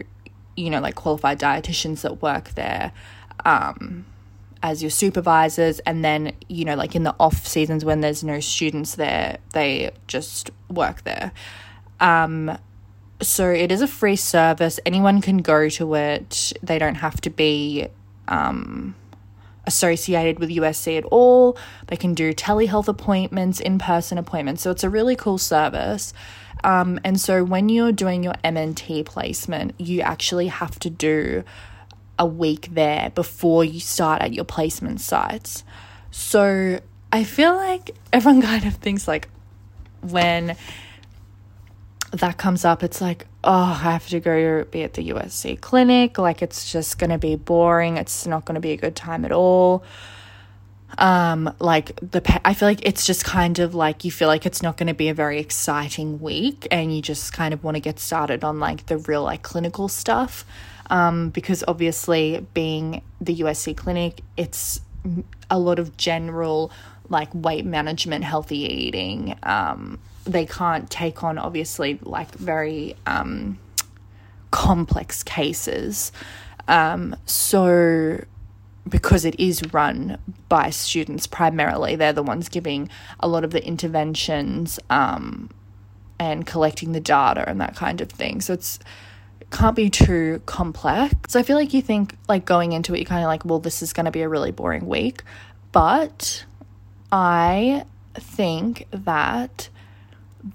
you 0.56 0.70
know, 0.70 0.80
like 0.80 0.96
qualified 0.96 1.38
dietitians 1.38 2.00
that 2.04 2.22
work 2.22 2.52
there. 2.52 2.94
Um, 3.44 4.06
as 4.62 4.82
your 4.82 4.90
supervisors 4.90 5.80
and 5.80 6.04
then 6.04 6.34
you 6.48 6.66
know 6.66 6.76
like 6.76 6.96
in 6.96 7.04
the 7.04 7.16
off 7.20 7.48
seasons 7.48 7.86
when 7.86 8.02
there's 8.02 8.24
no 8.24 8.40
students 8.40 8.96
there 8.96 9.38
they 9.54 9.92
just 10.08 10.52
work 10.70 11.04
there. 11.04 11.32
Um 12.00 12.58
so 13.22 13.50
it 13.50 13.72
is 13.72 13.82
a 13.82 13.88
free 13.88 14.16
service. 14.16 14.80
Anyone 14.86 15.22
can 15.22 15.38
go 15.38 15.68
to 15.70 15.94
it. 15.96 16.54
They 16.64 16.80
don't 16.80 16.96
have 16.96 17.20
to 17.22 17.30
be 17.30 17.88
um 18.28 18.96
associated 19.66 20.40
with 20.40 20.50
USC 20.50 20.98
at 20.98 21.06
all. 21.06 21.58
They 21.88 21.98
can 21.98 22.14
do 22.14 22.34
telehealth 22.34 22.88
appointments 22.88 23.60
in-person 23.60 24.18
appointments. 24.18 24.64
So 24.64 24.72
it's 24.72 24.84
a 24.84 24.90
really 24.90 25.16
cool 25.16 25.38
service. 25.38 26.14
Um, 26.64 27.00
and 27.04 27.20
so 27.20 27.44
when 27.44 27.70
you're 27.70 27.92
doing 27.92 28.24
your 28.24 28.34
MNT 28.44 29.06
placement 29.06 29.80
you 29.80 30.02
actually 30.02 30.48
have 30.48 30.78
to 30.80 30.90
do 30.90 31.44
a 32.20 32.26
week 32.26 32.68
there 32.74 33.12
before 33.16 33.64
you 33.64 33.80
start 33.80 34.22
at 34.22 34.34
your 34.34 34.46
placement 34.46 35.02
sites. 35.02 35.64
So 36.12 36.80
I 37.12 37.24
feel 37.24 37.56
like 37.56 37.96
everyone 38.14 38.42
kind 38.44 38.66
of 38.66 38.76
thinks 38.76 39.08
like 39.08 39.30
when 40.02 40.56
that 42.12 42.38
comes 42.38 42.66
up, 42.66 42.84
it's 42.84 43.02
like, 43.02 43.26
oh, 43.44 43.52
I 43.52 43.92
have 43.92 44.08
to 44.10 44.20
go 44.20 44.64
be 44.66 44.84
at 44.84 44.94
the 44.94 45.10
USC 45.10 45.60
clinic. 45.62 46.18
Like 46.18 46.42
it's 46.42 46.72
just 46.72 47.00
going 47.00 47.12
to 47.12 47.18
be 47.18 47.36
boring. 47.36 47.98
It's 47.98 48.28
not 48.28 48.46
going 48.46 48.56
to 48.56 48.62
be 48.62 48.72
a 48.72 48.78
good 48.78 48.96
time 48.96 49.26
at 49.26 49.32
all. 49.32 49.84
Um, 50.98 51.54
like 51.60 51.96
the, 51.98 52.42
I 52.44 52.56
feel 52.56 52.68
like 52.68 52.84
it's 52.84 53.06
just 53.06 53.24
kind 53.24 53.60
of 53.60 53.76
like 53.76 54.04
you 54.04 54.12
feel 54.12 54.28
like 54.28 54.46
it's 54.46 54.64
not 54.64 54.76
going 54.76 54.88
to 54.88 54.96
be 54.96 55.08
a 55.08 55.14
very 55.14 55.40
exciting 55.40 56.20
week 56.20 56.68
and 56.72 56.94
you 56.94 57.02
just 57.02 57.32
kind 57.32 57.54
of 57.54 57.64
want 57.64 57.76
to 57.76 57.80
get 57.82 58.00
started 58.00 58.44
on 58.44 58.60
like 58.60 58.88
the 58.88 58.98
real 58.98 59.24
like 59.24 59.44
clinical 59.44 59.88
stuff 59.88 60.46
um, 60.90 61.30
because 61.30 61.64
obviously, 61.68 62.46
being 62.54 63.02
the 63.22 63.38
USC 63.38 63.76
clinic, 63.76 64.22
it's 64.38 64.82
a 65.50 65.60
lot 65.60 65.80
of 65.80 65.98
general 65.98 66.72
like 67.10 67.30
weight 67.34 67.66
management, 67.66 68.24
healthy 68.24 68.60
eating. 68.60 69.38
Um, 69.44 70.00
they 70.26 70.46
can't 70.46 70.90
take 70.90 71.24
on 71.24 71.38
obviously 71.38 72.00
like 72.04 72.32
very 72.36 72.96
um, 73.06 73.58
complex 74.52 75.24
cases. 75.24 76.12
Um, 76.68 77.16
so 77.26 78.24
because 78.88 79.26
it 79.26 79.40
is 79.40 79.62
run 79.74 80.18
by 80.48 80.70
students 80.70 81.28
primarily, 81.28 81.96
they're 81.96 82.14
the 82.14 82.24
ones 82.24 82.50
giving 82.50 82.90
a 83.20 83.28
lot 83.28 83.44
of 83.44 83.52
the 83.52 83.66
interventions 83.66 84.80
um, 84.90 85.50
and 86.20 86.46
collecting 86.46 86.92
the 86.92 87.00
data 87.00 87.48
and 87.48 87.60
that 87.62 87.76
kind 87.76 88.02
of 88.02 88.10
thing. 88.10 88.42
So 88.42 88.54
it's 88.54 88.80
can't 89.52 89.76
be 89.76 89.90
too 89.90 90.42
complex. 90.46 91.16
So 91.28 91.40
I 91.40 91.44
feel 91.44 91.58
like 91.58 91.74
you 91.74 91.82
think, 91.82 92.16
like, 92.28 92.46
going 92.46 92.74
into 92.74 92.94
it, 92.94 93.00
you're 93.00 93.06
kind 93.06 93.24
of 93.24 93.28
like, 93.28 93.46
well, 93.46 93.60
this 93.60 93.82
is 93.82 93.94
going 93.94 94.06
to 94.06 94.12
be 94.12 94.22
a 94.22 94.30
really 94.30 94.52
boring 94.52 94.86
week. 94.88 95.24
But 95.72 96.46
I 97.12 97.86
think 98.16 98.88
that 98.92 99.70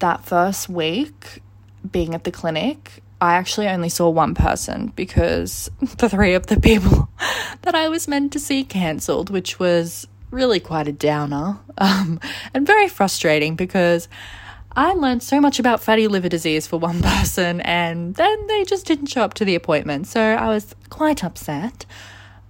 that 0.01 0.25
first 0.25 0.69
week 0.69 1.43
being 1.91 2.15
at 2.15 2.25
the 2.25 2.31
clinic, 2.31 3.03
I 3.21 3.35
actually 3.35 3.69
only 3.69 3.89
saw 3.89 4.09
one 4.11 4.35
person 4.35 4.93
because 4.97 5.71
the 5.99 6.09
three 6.09 6.35
of 6.35 6.47
the 6.47 6.61
people 6.61 7.09
that 7.63 7.75
I 7.75 7.89
was 7.89 8.09
meant 8.09 8.33
to 8.33 8.39
see 8.39 8.65
cancelled, 8.65 9.31
which 9.31 9.59
was 9.59 10.07
really 10.31 10.61
quite 10.61 10.89
a 10.89 10.93
downer 10.93 11.59
um, 11.79 12.21
and 12.53 12.67
very 12.67 12.89
frustrating 12.89 13.57
because 13.57 14.09
I 14.77 14.95
learned 14.95 15.23
so 15.23 15.41
much 15.41 15.59
about 15.59 15.83
fatty 15.83 16.09
liver 16.09 16.29
disease 16.29 16.67
for 16.67 16.79
one 16.79 17.01
person, 17.03 17.61
and 17.61 18.15
then 18.15 18.47
they 18.47 18.65
just 18.65 18.87
didn't 18.87 19.07
show 19.07 19.23
up 19.23 19.35
to 19.35 19.45
the 19.45 19.55
appointment. 19.55 20.07
So 20.07 20.21
I 20.21 20.49
was 20.49 20.75
quite 20.91 21.23
upset. 21.23 21.87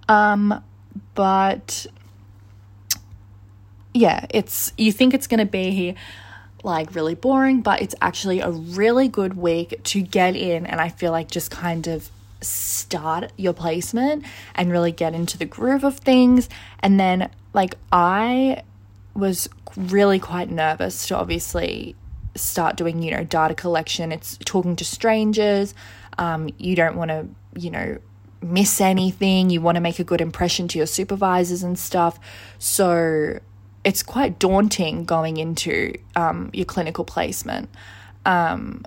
Um, 0.07 0.63
but 1.13 1.87
yeah, 3.93 4.25
it's 4.29 4.73
you 4.77 4.91
think 4.91 5.13
it's 5.13 5.27
going 5.27 5.39
to 5.39 5.45
be 5.45 5.95
like 6.63 6.95
really 6.95 7.15
boring, 7.15 7.61
but 7.61 7.81
it's 7.81 7.95
actually 8.01 8.39
a 8.39 8.49
really 8.49 9.07
good 9.07 9.35
week 9.35 9.81
to 9.83 10.01
get 10.01 10.35
in, 10.35 10.65
and 10.65 10.81
I 10.81 10.89
feel 10.89 11.11
like 11.11 11.29
just 11.29 11.51
kind 11.51 11.87
of 11.87 12.09
start 12.41 13.31
your 13.37 13.53
placement 13.53 14.25
and 14.53 14.71
really 14.71 14.91
get 14.91 15.13
into 15.13 15.37
the 15.37 15.45
groove 15.45 15.83
of 15.83 15.97
things. 15.99 16.49
And 16.79 16.99
then, 16.99 17.29
like, 17.53 17.75
I 17.91 18.63
was 19.13 19.47
really 19.77 20.19
quite 20.19 20.49
nervous 20.49 21.07
to 21.07 21.17
obviously 21.17 21.95
start 22.35 22.75
doing, 22.75 23.01
you 23.01 23.11
know, 23.11 23.23
data 23.23 23.53
collection. 23.53 24.11
It's 24.11 24.37
talking 24.45 24.75
to 24.75 24.85
strangers. 24.85 25.73
Um, 26.17 26.49
you 26.57 26.75
don't 26.75 26.95
want 26.95 27.09
to, 27.09 27.27
you 27.55 27.71
know, 27.71 27.97
miss 28.41 28.79
anything. 28.81 29.49
You 29.49 29.61
want 29.61 29.75
to 29.75 29.81
make 29.81 29.99
a 29.99 30.03
good 30.03 30.21
impression 30.21 30.67
to 30.69 30.77
your 30.77 30.87
supervisors 30.87 31.63
and 31.63 31.77
stuff. 31.77 32.19
So 32.59 33.39
it's 33.83 34.03
quite 34.03 34.39
daunting 34.39 35.05
going 35.05 35.37
into 35.37 35.93
um, 36.15 36.49
your 36.53 36.65
clinical 36.65 37.05
placement. 37.05 37.69
Um, 38.25 38.83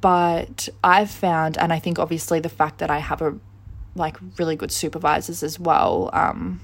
but 0.00 0.68
I've 0.84 1.10
found, 1.10 1.56
and 1.58 1.72
I 1.72 1.78
think 1.78 1.98
obviously 1.98 2.40
the 2.40 2.50
fact 2.50 2.78
that 2.78 2.90
I 2.90 2.98
have 2.98 3.22
a 3.22 3.36
like 3.94 4.16
really 4.38 4.54
good 4.54 4.70
supervisors 4.70 5.42
as 5.42 5.58
well 5.58 6.10
um, 6.12 6.60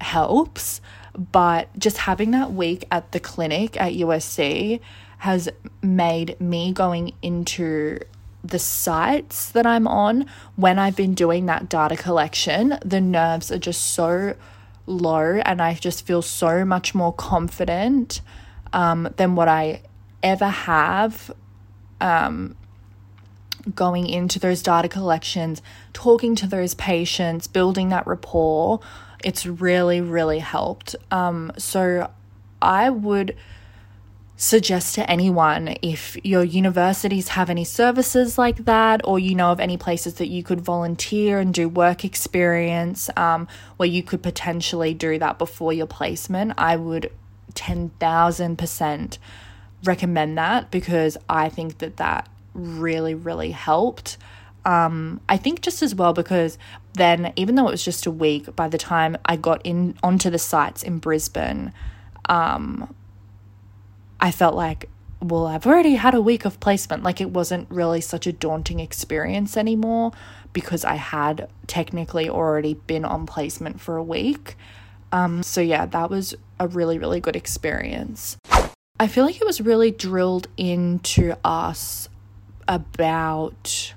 helps. 0.00 0.80
But 1.16 1.68
just 1.78 1.98
having 1.98 2.32
that 2.32 2.52
week 2.52 2.84
at 2.90 3.12
the 3.12 3.20
clinic 3.20 3.80
at 3.80 3.92
USC 3.92 4.80
has 5.18 5.48
made 5.82 6.38
me 6.40 6.72
going 6.72 7.12
into 7.22 8.00
the 8.42 8.58
sites 8.58 9.50
that 9.52 9.66
I'm 9.66 9.86
on 9.86 10.26
when 10.56 10.78
I've 10.78 10.96
been 10.96 11.14
doing 11.14 11.46
that 11.46 11.68
data 11.68 11.96
collection, 11.96 12.78
the 12.84 13.00
nerves 13.00 13.50
are 13.50 13.58
just 13.58 13.94
so 13.94 14.34
low 14.86 15.40
and 15.44 15.62
I 15.62 15.74
just 15.74 16.06
feel 16.06 16.20
so 16.20 16.64
much 16.64 16.94
more 16.94 17.12
confident 17.12 18.20
um, 18.72 19.08
than 19.16 19.34
what 19.34 19.48
I 19.48 19.82
ever 20.22 20.48
have 20.48 21.30
um, 22.00 22.56
going 23.74 24.06
into 24.06 24.38
those 24.38 24.62
data 24.62 24.88
collections, 24.88 25.62
talking 25.92 26.34
to 26.36 26.46
those 26.46 26.74
patients, 26.74 27.46
building 27.46 27.88
that 27.90 28.06
rapport. 28.06 28.80
It's 29.24 29.46
really, 29.46 30.00
really 30.00 30.38
helped. 30.38 30.94
Um, 31.10 31.50
so 31.58 32.10
I 32.62 32.90
would 32.90 33.34
suggest 34.36 34.96
to 34.96 35.08
anyone 35.10 35.76
if 35.80 36.16
your 36.24 36.42
universities 36.42 37.28
have 37.28 37.48
any 37.48 37.64
services 37.64 38.36
like 38.36 38.64
that, 38.64 39.00
or 39.04 39.18
you 39.18 39.34
know 39.34 39.50
of 39.50 39.60
any 39.60 39.76
places 39.76 40.14
that 40.14 40.28
you 40.28 40.42
could 40.42 40.60
volunteer 40.60 41.38
and 41.38 41.54
do 41.54 41.68
work 41.68 42.04
experience 42.04 43.08
um, 43.16 43.48
where 43.76 43.88
you 43.88 44.02
could 44.02 44.22
potentially 44.22 44.92
do 44.92 45.18
that 45.18 45.38
before 45.38 45.72
your 45.72 45.86
placement, 45.86 46.52
I 46.58 46.76
would 46.76 47.10
10,000% 47.54 49.18
recommend 49.84 50.38
that 50.38 50.70
because 50.70 51.16
I 51.28 51.48
think 51.48 51.78
that 51.78 51.96
that 51.98 52.28
really, 52.52 53.14
really 53.14 53.52
helped. 53.52 54.16
Um, 54.64 55.20
I 55.28 55.36
think 55.36 55.60
just 55.60 55.82
as 55.82 55.94
well 55.94 56.12
because 56.12 56.58
then, 56.94 57.32
even 57.36 57.54
though 57.54 57.68
it 57.68 57.72
was 57.72 57.84
just 57.84 58.06
a 58.06 58.10
week, 58.10 58.54
by 58.54 58.68
the 58.68 58.78
time 58.78 59.16
I 59.24 59.36
got 59.36 59.60
in 59.64 59.96
onto 60.02 60.30
the 60.30 60.38
sites 60.38 60.82
in 60.82 60.98
Brisbane, 60.98 61.72
um, 62.28 62.94
I 64.20 64.30
felt 64.30 64.54
like, 64.54 64.88
well, 65.20 65.46
I've 65.46 65.66
already 65.66 65.96
had 65.96 66.14
a 66.14 66.20
week 66.20 66.44
of 66.44 66.60
placement. 66.60 67.02
Like 67.02 67.20
it 67.20 67.30
wasn't 67.30 67.70
really 67.70 68.00
such 68.00 68.26
a 68.26 68.32
daunting 68.32 68.80
experience 68.80 69.56
anymore 69.56 70.12
because 70.52 70.84
I 70.84 70.94
had 70.94 71.48
technically 71.66 72.28
already 72.28 72.74
been 72.74 73.04
on 73.04 73.26
placement 73.26 73.80
for 73.80 73.96
a 73.96 74.02
week. 74.02 74.56
Um, 75.12 75.42
so 75.42 75.60
yeah, 75.60 75.86
that 75.86 76.10
was 76.10 76.34
a 76.60 76.68
really, 76.68 76.98
really 76.98 77.20
good 77.20 77.36
experience. 77.36 78.36
I 79.00 79.08
feel 79.08 79.24
like 79.24 79.40
it 79.40 79.46
was 79.46 79.60
really 79.60 79.90
drilled 79.90 80.46
into 80.56 81.36
us 81.44 82.08
about 82.68 83.94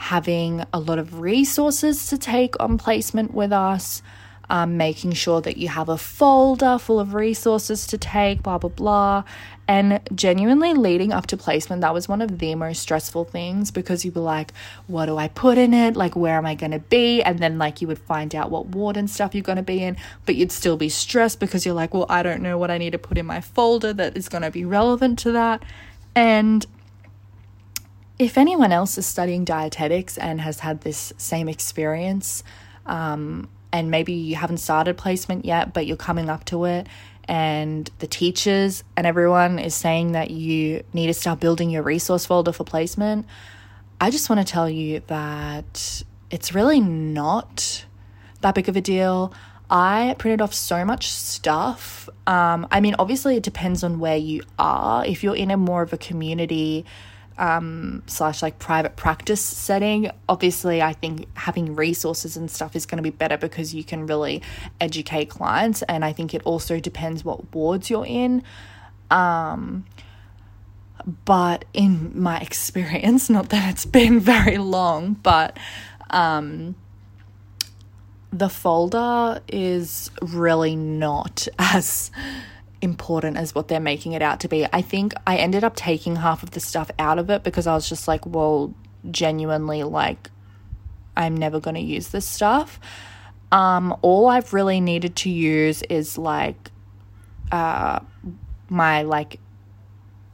having 0.00 0.64
a 0.72 0.80
lot 0.80 0.98
of 0.98 1.20
resources 1.20 2.06
to 2.06 2.16
take 2.16 2.58
on 2.58 2.78
placement 2.78 3.34
with 3.34 3.52
us, 3.52 4.00
um, 4.48 4.78
making 4.78 5.12
sure 5.12 5.42
that 5.42 5.58
you 5.58 5.68
have 5.68 5.90
a 5.90 5.98
folder 5.98 6.78
full 6.78 6.98
of 6.98 7.12
resources 7.12 7.86
to 7.86 7.98
take, 7.98 8.42
blah, 8.42 8.56
blah, 8.56 8.70
blah. 8.70 9.24
And 9.68 10.00
genuinely 10.14 10.72
leading 10.72 11.12
up 11.12 11.26
to 11.26 11.36
placement, 11.36 11.82
that 11.82 11.92
was 11.92 12.08
one 12.08 12.22
of 12.22 12.38
the 12.38 12.54
most 12.54 12.80
stressful 12.80 13.26
things 13.26 13.70
because 13.70 14.02
you 14.02 14.10
were 14.10 14.22
like, 14.22 14.54
what 14.86 15.04
do 15.04 15.18
I 15.18 15.28
put 15.28 15.58
in 15.58 15.74
it? 15.74 15.96
Like, 15.96 16.16
where 16.16 16.38
am 16.38 16.46
I 16.46 16.54
going 16.54 16.72
to 16.72 16.78
be? 16.78 17.22
And 17.22 17.38
then, 17.38 17.58
like, 17.58 17.82
you 17.82 17.86
would 17.86 17.98
find 17.98 18.34
out 18.34 18.50
what 18.50 18.68
ward 18.68 18.96
and 18.96 19.08
stuff 19.08 19.34
you're 19.34 19.42
going 19.42 19.56
to 19.56 19.62
be 19.62 19.82
in, 19.82 19.98
but 20.24 20.34
you'd 20.34 20.50
still 20.50 20.78
be 20.78 20.88
stressed 20.88 21.40
because 21.40 21.66
you're 21.66 21.74
like, 21.74 21.92
well, 21.92 22.06
I 22.08 22.22
don't 22.22 22.40
know 22.40 22.56
what 22.56 22.70
I 22.70 22.78
need 22.78 22.92
to 22.92 22.98
put 22.98 23.18
in 23.18 23.26
my 23.26 23.42
folder 23.42 23.92
that 23.92 24.16
is 24.16 24.30
going 24.30 24.42
to 24.42 24.50
be 24.50 24.64
relevant 24.64 25.18
to 25.20 25.32
that. 25.32 25.62
And 26.16 26.66
if 28.20 28.36
anyone 28.36 28.70
else 28.70 28.98
is 28.98 29.06
studying 29.06 29.46
dietetics 29.46 30.18
and 30.18 30.42
has 30.42 30.60
had 30.60 30.82
this 30.82 31.10
same 31.16 31.48
experience, 31.48 32.44
um, 32.84 33.48
and 33.72 33.90
maybe 33.90 34.12
you 34.12 34.36
haven't 34.36 34.58
started 34.58 34.98
placement 34.98 35.46
yet, 35.46 35.72
but 35.72 35.86
you're 35.86 35.96
coming 35.96 36.28
up 36.28 36.44
to 36.44 36.66
it, 36.66 36.86
and 37.24 37.90
the 37.98 38.06
teachers 38.06 38.84
and 38.94 39.06
everyone 39.06 39.58
is 39.58 39.74
saying 39.74 40.12
that 40.12 40.30
you 40.30 40.84
need 40.92 41.06
to 41.06 41.14
start 41.14 41.40
building 41.40 41.70
your 41.70 41.82
resource 41.82 42.26
folder 42.26 42.52
for 42.52 42.62
placement, 42.62 43.24
I 44.02 44.10
just 44.10 44.28
want 44.28 44.46
to 44.46 44.52
tell 44.52 44.68
you 44.68 45.00
that 45.06 46.02
it's 46.30 46.54
really 46.54 46.80
not 46.80 47.86
that 48.42 48.54
big 48.54 48.68
of 48.68 48.76
a 48.76 48.82
deal. 48.82 49.32
I 49.70 50.14
printed 50.18 50.42
off 50.42 50.52
so 50.52 50.84
much 50.84 51.10
stuff. 51.10 52.06
Um, 52.26 52.66
I 52.70 52.80
mean, 52.80 52.96
obviously, 52.98 53.36
it 53.36 53.42
depends 53.42 53.82
on 53.82 53.98
where 53.98 54.16
you 54.18 54.42
are. 54.58 55.06
If 55.06 55.24
you're 55.24 55.36
in 55.36 55.50
a 55.50 55.56
more 55.56 55.80
of 55.80 55.94
a 55.94 55.98
community, 55.98 56.84
um, 57.38 58.02
slash 58.06 58.42
like 58.42 58.58
private 58.58 58.96
practice 58.96 59.40
setting, 59.40 60.10
obviously, 60.28 60.82
I 60.82 60.92
think 60.92 61.26
having 61.36 61.74
resources 61.74 62.36
and 62.36 62.50
stuff 62.50 62.76
is 62.76 62.86
going 62.86 62.98
to 62.98 63.02
be 63.02 63.10
better 63.10 63.36
because 63.36 63.74
you 63.74 63.84
can 63.84 64.06
really 64.06 64.42
educate 64.80 65.30
clients. 65.30 65.82
And 65.82 66.04
I 66.04 66.12
think 66.12 66.34
it 66.34 66.42
also 66.44 66.80
depends 66.80 67.24
what 67.24 67.54
wards 67.54 67.88
you're 67.88 68.06
in. 68.06 68.42
Um, 69.10 69.86
but 71.24 71.64
in 71.72 72.12
my 72.20 72.38
experience, 72.40 73.30
not 73.30 73.48
that 73.50 73.70
it's 73.70 73.86
been 73.86 74.20
very 74.34 74.58
long, 74.58 75.14
but 75.14 75.56
um, 76.10 76.74
the 78.32 78.48
folder 78.48 79.40
is 79.48 80.10
really 80.22 80.76
not 80.76 81.48
as 81.58 82.10
important 82.82 83.36
as 83.36 83.54
what 83.54 83.68
they're 83.68 83.80
making 83.80 84.12
it 84.12 84.22
out 84.22 84.40
to 84.40 84.48
be. 84.48 84.66
I 84.72 84.82
think 84.82 85.12
I 85.26 85.36
ended 85.36 85.64
up 85.64 85.76
taking 85.76 86.16
half 86.16 86.42
of 86.42 86.52
the 86.52 86.60
stuff 86.60 86.90
out 86.98 87.18
of 87.18 87.30
it 87.30 87.42
because 87.42 87.66
I 87.66 87.74
was 87.74 87.88
just 87.88 88.08
like, 88.08 88.24
well, 88.26 88.74
genuinely, 89.10 89.82
like, 89.82 90.30
I'm 91.16 91.36
never 91.36 91.60
going 91.60 91.74
to 91.74 91.80
use 91.80 92.08
this 92.08 92.26
stuff. 92.26 92.80
Um, 93.52 93.96
all 94.02 94.28
I've 94.28 94.52
really 94.52 94.80
needed 94.80 95.16
to 95.16 95.30
use 95.30 95.82
is 95.82 96.16
like, 96.16 96.70
uh, 97.52 98.00
my 98.68 99.02
like, 99.02 99.40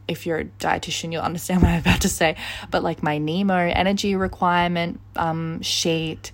if 0.06 0.26
you're 0.26 0.38
a 0.38 0.44
dietitian, 0.44 1.12
you'll 1.12 1.22
understand 1.22 1.62
what 1.62 1.70
I'm 1.72 1.80
about 1.80 2.02
to 2.02 2.08
say, 2.08 2.36
but 2.70 2.84
like 2.84 3.02
my 3.02 3.18
NEMO 3.18 3.72
energy 3.74 4.14
requirement 4.14 5.00
um, 5.16 5.60
sheet, 5.62 6.30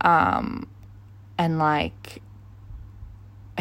um, 0.00 0.66
and 1.36 1.58
like 1.58 2.21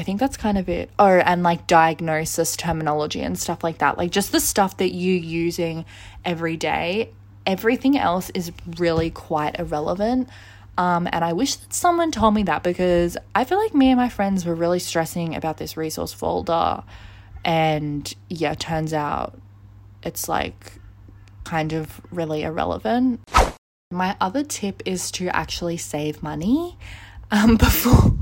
I 0.02 0.04
think 0.04 0.20
that's 0.20 0.36
kind 0.36 0.58
of 0.58 0.68
it. 0.68 0.90
Oh, 0.98 1.06
and 1.06 1.44
like 1.44 1.68
diagnosis 1.68 2.56
terminology 2.56 3.22
and 3.22 3.38
stuff 3.38 3.64
like 3.64 3.78
that. 3.78 4.00
Like 4.00 4.10
just 4.10 4.32
the 4.32 4.40
stuff 4.40 4.78
that 4.78 4.96
you're 4.96 5.24
using 5.24 5.86
every 6.26 6.58
day. 6.58 7.12
Everything 7.46 8.00
else 8.00 8.32
is 8.32 8.52
really 8.80 9.12
quite 9.12 9.60
irrelevant. 9.60 10.28
Um, 10.76 11.08
and 11.12 11.24
I 11.24 11.34
wish 11.34 11.54
that 11.58 11.72
someone 11.72 12.12
told 12.12 12.34
me 12.34 12.42
that 12.44 12.64
because 12.64 13.16
I 13.36 13.44
feel 13.44 13.60
like 13.60 13.76
me 13.76 13.92
and 13.92 13.98
my 14.00 14.10
friends 14.10 14.44
were 14.44 14.56
really 14.56 14.80
stressing 14.80 15.36
about 15.36 15.58
this 15.58 15.78
resource 15.78 16.14
folder. 16.14 16.82
And 17.46 18.12
yeah, 18.28 18.56
turns 18.56 18.96
out 18.96 19.40
it's 20.02 20.28
like 20.28 20.80
kind 21.44 21.74
of 21.74 22.02
really 22.10 22.42
irrelevant. 22.42 23.22
My 23.92 24.18
other 24.20 24.44
tip 24.44 24.82
is 24.84 25.12
to 25.12 25.28
actually 25.28 25.78
save 25.78 26.24
money 26.24 26.80
um, 27.32 27.56
before 27.58 28.14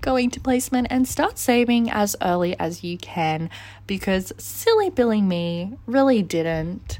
going 0.00 0.30
to 0.30 0.40
placement 0.40 0.88
and 0.90 1.06
start 1.06 1.38
saving 1.38 1.90
as 1.90 2.16
early 2.22 2.58
as 2.58 2.82
you 2.82 2.98
can 2.98 3.50
because 3.86 4.32
silly 4.38 4.90
billing 4.90 5.28
me 5.28 5.76
really 5.86 6.22
didn't. 6.22 6.98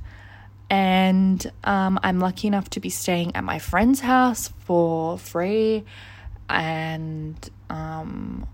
And 0.68 1.50
um, 1.64 2.00
I'm 2.02 2.18
lucky 2.18 2.48
enough 2.48 2.70
to 2.70 2.80
be 2.80 2.88
staying 2.88 3.36
at 3.36 3.44
my 3.44 3.58
friend's 3.58 4.00
house 4.00 4.50
for 4.60 5.18
free, 5.18 5.84
and 6.48 7.36
um, 7.68 8.46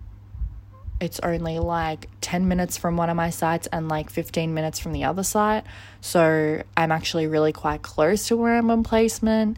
it's 1.01 1.21
only 1.21 1.61
like 1.61 2.09
10 2.21 2.49
minutes 2.49 2.77
from 2.77 2.97
one 2.97 3.09
of 3.09 3.16
my 3.16 3.31
sites 3.31 3.68
and 3.73 3.88
like 3.88 4.11
15 4.11 4.53
minutes 4.53 4.81
from 4.81 4.92
the 4.92 5.05
other 5.05 5.23
site. 5.23 5.62
So 6.01 6.62
I'm 6.77 6.90
actually 6.90 7.29
really 7.29 7.53
quite 7.53 7.83
close 7.83 8.27
to 8.29 8.37
where 8.37 8.57
I'm 8.57 8.71
on 8.71 8.83
placement 8.83 9.57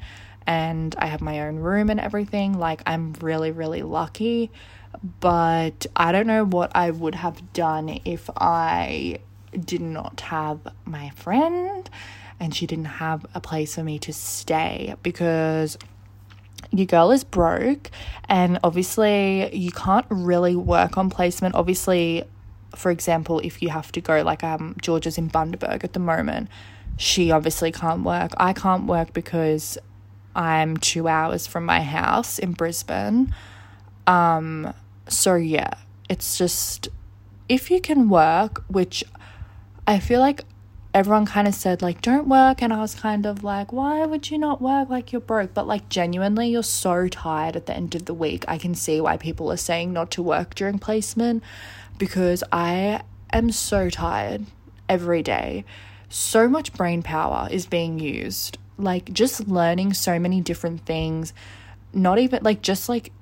and 0.50 0.96
I 0.98 1.06
have 1.06 1.20
my 1.20 1.42
own 1.42 1.60
room 1.60 1.90
and 1.90 2.00
everything. 2.00 2.58
Like, 2.58 2.82
I'm 2.84 3.12
really, 3.20 3.52
really 3.52 3.82
lucky. 3.82 4.50
But 5.20 5.86
I 5.94 6.10
don't 6.10 6.26
know 6.26 6.44
what 6.44 6.72
I 6.74 6.90
would 6.90 7.14
have 7.14 7.52
done 7.52 8.00
if 8.04 8.28
I 8.36 9.20
did 9.64 9.80
not 9.80 10.22
have 10.22 10.58
my 10.84 11.10
friend 11.10 11.88
and 12.40 12.52
she 12.52 12.66
didn't 12.66 12.86
have 12.86 13.24
a 13.32 13.40
place 13.40 13.76
for 13.76 13.84
me 13.84 14.00
to 14.00 14.12
stay 14.12 14.96
because 15.04 15.78
your 16.72 16.86
girl 16.86 17.12
is 17.12 17.22
broke 17.22 17.90
and 18.28 18.58
obviously 18.64 19.54
you 19.54 19.70
can't 19.70 20.06
really 20.08 20.56
work 20.56 20.96
on 20.96 21.10
placement 21.10 21.54
obviously 21.56 22.22
for 22.76 22.92
example 22.92 23.40
if 23.40 23.60
you 23.60 23.68
have 23.70 23.90
to 23.90 24.00
go 24.00 24.22
like 24.22 24.44
um 24.44 24.76
georgia's 24.80 25.18
in 25.18 25.28
bundaberg 25.28 25.82
at 25.82 25.94
the 25.94 25.98
moment 25.98 26.48
she 26.96 27.32
obviously 27.32 27.72
can't 27.72 28.04
work 28.04 28.30
i 28.36 28.52
can't 28.52 28.86
work 28.86 29.12
because 29.12 29.76
I'm 30.34 30.76
two 30.76 31.08
hours 31.08 31.46
from 31.46 31.64
my 31.64 31.82
house 31.82 32.38
in 32.38 32.52
Brisbane. 32.52 33.34
Um, 34.06 34.72
so 35.08 35.34
yeah, 35.34 35.74
it's 36.08 36.38
just 36.38 36.88
if 37.48 37.70
you 37.70 37.80
can 37.80 38.08
work, 38.08 38.64
which 38.68 39.04
I 39.86 39.98
feel 39.98 40.20
like 40.20 40.44
everyone 40.92 41.24
kind 41.24 41.46
of 41.46 41.54
said 41.54 41.82
like 41.82 42.02
don't 42.02 42.28
work 42.28 42.62
and 42.62 42.72
I 42.72 42.80
was 42.80 42.94
kind 42.94 43.24
of 43.24 43.44
like 43.44 43.72
why 43.72 44.04
would 44.04 44.30
you 44.30 44.38
not 44.38 44.60
work? 44.60 44.88
Like 44.88 45.12
you're 45.12 45.20
broke. 45.20 45.54
But 45.54 45.66
like 45.66 45.88
genuinely 45.88 46.48
you're 46.48 46.62
so 46.62 47.08
tired 47.08 47.56
at 47.56 47.66
the 47.66 47.76
end 47.76 47.94
of 47.94 48.06
the 48.06 48.14
week. 48.14 48.44
I 48.48 48.58
can 48.58 48.74
see 48.74 49.00
why 49.00 49.16
people 49.16 49.50
are 49.50 49.56
saying 49.56 49.92
not 49.92 50.10
to 50.12 50.22
work 50.22 50.54
during 50.54 50.78
placement 50.78 51.42
because 51.98 52.42
I 52.52 53.02
am 53.32 53.50
so 53.50 53.90
tired 53.90 54.46
every 54.88 55.22
day. 55.22 55.64
So 56.08 56.48
much 56.48 56.72
brain 56.72 57.02
power 57.02 57.48
is 57.50 57.66
being 57.66 58.00
used 58.00 58.58
like 58.82 59.12
just 59.12 59.48
learning 59.48 59.92
so 59.92 60.18
many 60.18 60.40
different 60.40 60.84
things 60.86 61.32
not 61.92 62.18
even 62.18 62.42
like 62.42 62.62
just 62.62 62.88
like 62.88 63.12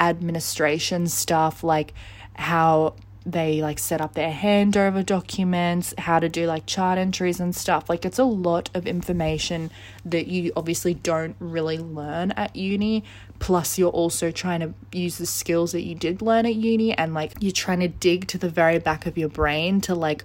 administration 0.00 1.06
stuff 1.06 1.62
like 1.62 1.94
how 2.34 2.94
they 3.24 3.62
like 3.62 3.78
set 3.78 4.00
up 4.00 4.14
their 4.14 4.32
handover 4.32 5.04
documents, 5.04 5.94
how 5.98 6.18
to 6.18 6.28
do 6.28 6.46
like 6.46 6.66
chart 6.66 6.98
entries 6.98 7.40
and 7.40 7.54
stuff. 7.54 7.88
Like 7.88 8.04
it's 8.04 8.18
a 8.18 8.24
lot 8.24 8.70
of 8.74 8.86
information 8.86 9.70
that 10.04 10.26
you 10.26 10.52
obviously 10.56 10.94
don't 10.94 11.36
really 11.38 11.78
learn 11.78 12.32
at 12.32 12.56
uni. 12.56 13.04
Plus, 13.38 13.78
you're 13.78 13.90
also 13.90 14.30
trying 14.30 14.60
to 14.60 14.74
use 14.92 15.18
the 15.18 15.26
skills 15.26 15.72
that 15.72 15.82
you 15.82 15.94
did 15.94 16.22
learn 16.22 16.46
at 16.46 16.54
uni 16.54 16.96
and 16.96 17.14
like 17.14 17.34
you're 17.40 17.52
trying 17.52 17.80
to 17.80 17.88
dig 17.88 18.26
to 18.28 18.38
the 18.38 18.48
very 18.48 18.78
back 18.78 19.06
of 19.06 19.16
your 19.16 19.28
brain 19.28 19.80
to 19.82 19.94
like 19.94 20.24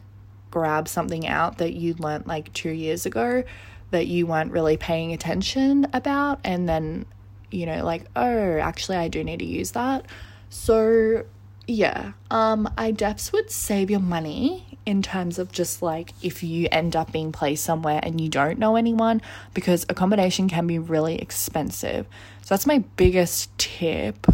grab 0.50 0.88
something 0.88 1.28
out 1.28 1.58
that 1.58 1.74
you 1.74 1.94
learned 1.96 2.26
like 2.26 2.52
two 2.54 2.72
years 2.72 3.06
ago 3.06 3.44
that 3.92 4.08
you 4.08 4.28
weren't 4.28 4.52
really 4.52 4.78
paying 4.78 5.14
attention 5.14 5.88
about. 5.94 6.40
And 6.44 6.68
then, 6.68 7.06
you 7.52 7.66
know, 7.66 7.84
like, 7.84 8.06
oh, 8.16 8.58
actually, 8.58 8.98
I 8.98 9.08
do 9.08 9.24
need 9.24 9.40
to 9.40 9.46
use 9.46 9.72
that. 9.72 10.06
So 10.50 11.26
yeah, 11.68 12.14
um, 12.32 12.74
I 12.78 12.94
deps 12.94 13.34
would 13.34 13.52
save 13.52 13.92
your 13.92 14.00
money 14.00 14.78
in 14.86 15.02
terms 15.02 15.38
of 15.38 15.52
just 15.52 15.82
like 15.82 16.14
if 16.22 16.42
you 16.42 16.70
end 16.72 16.96
up 16.96 17.12
being 17.12 17.34
placed 17.34 17.66
somewhere 17.66 18.00
and 18.02 18.22
you 18.22 18.30
don't 18.30 18.58
know 18.58 18.78
anyone 18.78 19.22
because 19.54 19.86
accommodation 19.90 20.48
can 20.48 20.66
be 20.66 20.80
really 20.80 21.22
expensive. 21.22 22.08
So 22.42 22.56
that's 22.56 22.66
my 22.66 22.80
biggest 22.96 23.56
tip. 23.58 24.28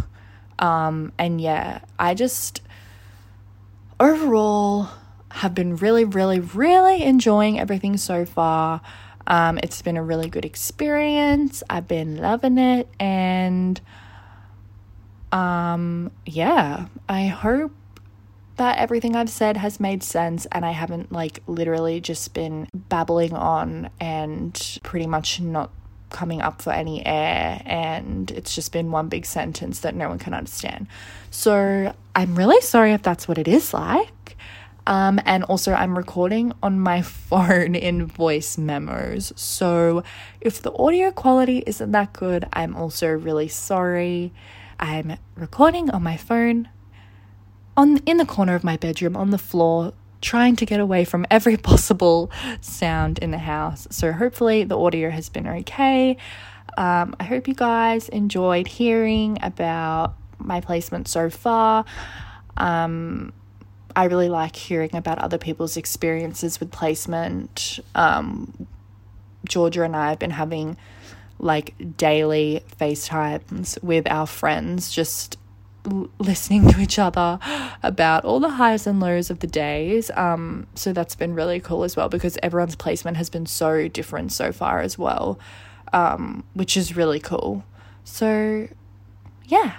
Um, 0.60 1.12
and 1.18 1.40
yeah, 1.40 1.80
I 1.98 2.14
just 2.14 2.62
overall 3.98 4.90
have 5.32 5.56
been 5.56 5.74
really, 5.74 6.04
really, 6.04 6.38
really 6.38 7.02
enjoying 7.02 7.58
everything 7.58 7.96
so 7.96 8.24
far. 8.24 8.80
Um, 9.26 9.58
it's 9.62 9.80
been 9.82 9.96
a 9.96 10.02
really 10.02 10.28
good 10.28 10.44
experience. 10.44 11.62
I've 11.68 11.88
been 11.88 12.18
loving 12.18 12.58
it 12.58 12.88
and 13.00 13.80
um, 15.32 16.10
yeah, 16.26 16.86
I 17.08 17.26
hope 17.26 17.72
that 18.56 18.78
everything 18.78 19.16
I've 19.16 19.30
said 19.30 19.56
has 19.56 19.80
made 19.80 20.02
sense 20.02 20.46
and 20.52 20.64
I 20.64 20.70
haven't 20.70 21.10
like 21.10 21.42
literally 21.46 22.00
just 22.00 22.34
been 22.34 22.68
babbling 22.72 23.32
on 23.32 23.90
and 23.98 24.78
pretty 24.84 25.06
much 25.06 25.40
not 25.40 25.70
coming 26.10 26.40
up 26.40 26.62
for 26.62 26.72
any 26.72 27.04
air 27.04 27.60
and 27.66 28.30
it's 28.30 28.54
just 28.54 28.70
been 28.70 28.92
one 28.92 29.08
big 29.08 29.26
sentence 29.26 29.80
that 29.80 29.96
no 29.96 30.08
one 30.08 30.18
can 30.20 30.34
understand. 30.34 30.86
So 31.30 31.92
I'm 32.14 32.36
really 32.36 32.60
sorry 32.60 32.92
if 32.92 33.02
that's 33.02 33.26
what 33.26 33.38
it 33.38 33.48
is 33.48 33.74
like. 33.74 34.23
Um, 34.86 35.20
and 35.24 35.44
also, 35.44 35.72
I'm 35.72 35.96
recording 35.96 36.52
on 36.62 36.78
my 36.78 37.02
phone 37.02 37.74
in 37.74 38.06
voice 38.06 38.58
memos. 38.58 39.32
So, 39.36 40.02
if 40.40 40.60
the 40.60 40.72
audio 40.74 41.10
quality 41.10 41.62
isn't 41.66 41.92
that 41.92 42.12
good, 42.12 42.46
I'm 42.52 42.76
also 42.76 43.08
really 43.08 43.48
sorry. 43.48 44.32
I'm 44.78 45.16
recording 45.36 45.90
on 45.90 46.02
my 46.02 46.16
phone 46.16 46.68
on 47.76 47.98
in 48.06 48.18
the 48.18 48.26
corner 48.26 48.54
of 48.54 48.62
my 48.64 48.76
bedroom 48.76 49.16
on 49.16 49.30
the 49.30 49.38
floor 49.38 49.92
trying 50.20 50.56
to 50.56 50.66
get 50.66 50.80
away 50.80 51.04
from 51.04 51.26
every 51.30 51.56
possible 51.72 52.30
sound 52.60 53.18
in 53.18 53.30
the 53.30 53.38
house. 53.38 53.86
So 53.90 54.12
hopefully 54.12 54.64
the 54.64 54.78
audio 54.78 55.10
has 55.10 55.28
been 55.28 55.46
okay. 55.46 56.16
Um, 56.76 57.14
I 57.20 57.24
hope 57.24 57.46
you 57.46 57.54
guys 57.54 58.08
enjoyed 58.08 58.66
hearing 58.66 59.38
about 59.42 60.16
my 60.38 60.60
placement 60.60 61.08
so 61.08 61.30
far. 61.30 61.84
Um, 62.56 63.32
I 63.96 64.04
really 64.04 64.28
like 64.28 64.56
hearing 64.56 64.94
about 64.94 65.18
other 65.18 65.38
people's 65.38 65.76
experiences 65.76 66.60
with 66.60 66.70
placement. 66.70 67.78
Um, 67.94 68.66
Georgia 69.46 69.82
and 69.82 69.94
I 69.94 70.10
have 70.10 70.18
been 70.18 70.30
having 70.30 70.76
like 71.38 71.74
daily 71.96 72.62
FaceTimes 72.80 73.82
with 73.82 74.10
our 74.10 74.26
friends, 74.26 74.90
just 74.90 75.36
l- 75.86 76.08
listening 76.18 76.68
to 76.72 76.80
each 76.80 76.98
other 76.98 77.38
about 77.82 78.24
all 78.24 78.40
the 78.40 78.50
highs 78.50 78.86
and 78.86 79.00
lows 79.00 79.30
of 79.30 79.40
the 79.40 79.46
days. 79.46 80.10
Um, 80.12 80.66
so 80.74 80.92
that's 80.92 81.14
been 81.14 81.34
really 81.34 81.60
cool 81.60 81.84
as 81.84 81.96
well 81.96 82.08
because 82.08 82.38
everyone's 82.42 82.76
placement 82.76 83.16
has 83.16 83.30
been 83.30 83.46
so 83.46 83.88
different 83.88 84.32
so 84.32 84.52
far 84.52 84.80
as 84.80 84.98
well, 84.98 85.38
um, 85.92 86.44
which 86.54 86.76
is 86.76 86.96
really 86.96 87.20
cool. 87.20 87.64
So, 88.04 88.68
yeah, 89.44 89.76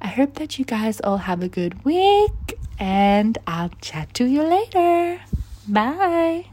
I 0.00 0.08
hope 0.08 0.34
that 0.34 0.58
you 0.58 0.64
guys 0.64 1.00
all 1.00 1.18
have 1.18 1.42
a 1.42 1.48
good 1.48 1.84
week 1.84 2.49
and 2.80 3.36
I'll 3.46 3.70
chat 3.80 4.14
to 4.14 4.24
you 4.24 4.42
later. 4.42 5.20
Bye. 5.68 6.46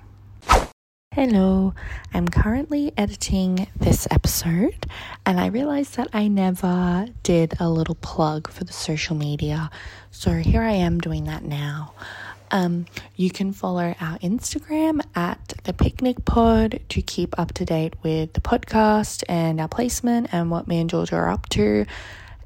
Hello, 1.16 1.74
I'm 2.14 2.28
currently 2.28 2.92
editing 2.96 3.68
this 3.76 4.08
episode 4.12 4.86
and 5.26 5.40
I 5.40 5.48
realized 5.48 5.96
that 5.96 6.10
I 6.14 6.28
never 6.28 7.08
did 7.24 7.56
a 7.60 7.70
little 7.70 7.96
plug 7.96 8.52
for 8.52 8.66
the 8.66 8.74
social 8.74 9.16
media. 9.16 9.72
So 10.12 10.34
here 10.34 10.62
I 10.62 10.74
am 10.74 11.00
doing 11.00 11.24
that 11.24 11.44
now. 11.44 11.94
Um, 12.52 12.86
you 13.16 13.32
can 13.32 13.52
follow 13.52 13.96
our 14.00 14.20
Instagram 14.20 15.02
at 15.16 15.56
the 15.64 15.74
Picnic 15.74 16.24
Pod 16.24 16.82
to 16.90 17.02
keep 17.02 17.38
up 17.40 17.54
to 17.54 17.66
date 17.66 17.96
with 18.04 18.34
the 18.34 18.42
podcast 18.42 19.24
and 19.28 19.60
our 19.60 19.68
placement 19.68 20.28
and 20.32 20.52
what 20.52 20.68
me 20.68 20.80
and 20.80 20.90
Georgia 20.90 21.16
are 21.16 21.30
up 21.30 21.50
to. 21.50 21.86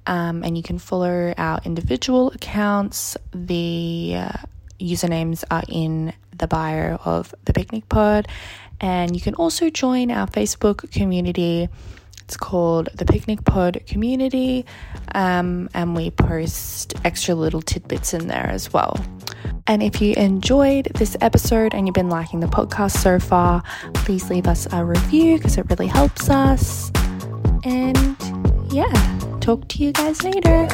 Um, 0.08 0.44
and 0.44 0.58
you 0.58 0.64
can 0.64 0.80
follow 0.80 1.34
our 1.38 1.60
individual 1.64 2.32
accounts. 2.32 3.18
The 3.34 4.16
uh, 4.18 4.32
usernames 4.80 5.44
are 5.52 5.64
in 5.68 6.14
the 6.38 6.48
bio 6.48 6.96
of 7.06 7.34
the 7.46 7.54
Picnic 7.54 7.88
Pod. 7.90 8.28
And 8.80 9.16
you 9.16 9.22
can 9.22 9.36
also 9.36 9.70
join 9.70 10.10
our 10.10 10.28
Facebook 10.28 10.92
community. 10.92 11.70
It's 12.24 12.38
called 12.38 12.90
the 12.96 13.06
Picnic 13.06 13.44
Pod 13.44 13.84
Community, 13.86 14.66
um, 15.14 15.70
and 15.74 15.98
we 15.98 16.12
post 16.12 16.94
extra 17.04 17.36
little 17.36 17.62
tidbits 17.62 18.14
in 18.14 18.28
there 18.28 18.48
as 18.48 18.72
well. 18.72 18.98
And 19.68 19.84
if 19.84 20.02
you 20.02 20.14
enjoyed 20.16 20.86
this 20.96 21.18
episode 21.20 21.74
and 21.74 21.88
you've 21.88 21.94
been 21.94 22.10
liking 22.10 22.40
the 22.40 22.48
podcast 22.48 22.98
so 22.98 23.20
far, 23.20 23.64
please 23.94 24.30
leave 24.30 24.48
us 24.48 24.66
a 24.72 24.86
review 24.86 25.38
because 25.38 25.58
it 25.58 25.70
really 25.70 25.88
helps 25.88 26.30
us. 26.30 26.90
And 27.66 28.16
yeah, 28.72 29.20
talk 29.42 29.68
to 29.68 29.80
you 29.84 29.92
guys 29.92 30.24
later. 30.24 30.68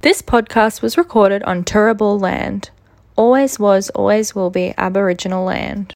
This 0.00 0.22
podcast 0.22 0.80
was 0.80 0.96
recorded 0.96 1.42
on 1.42 1.64
Turrbal 1.64 2.20
land. 2.20 2.70
Always 3.18 3.58
was, 3.58 3.90
always 3.90 4.32
will 4.36 4.50
be 4.50 4.72
Aboriginal 4.78 5.44
land. 5.44 5.92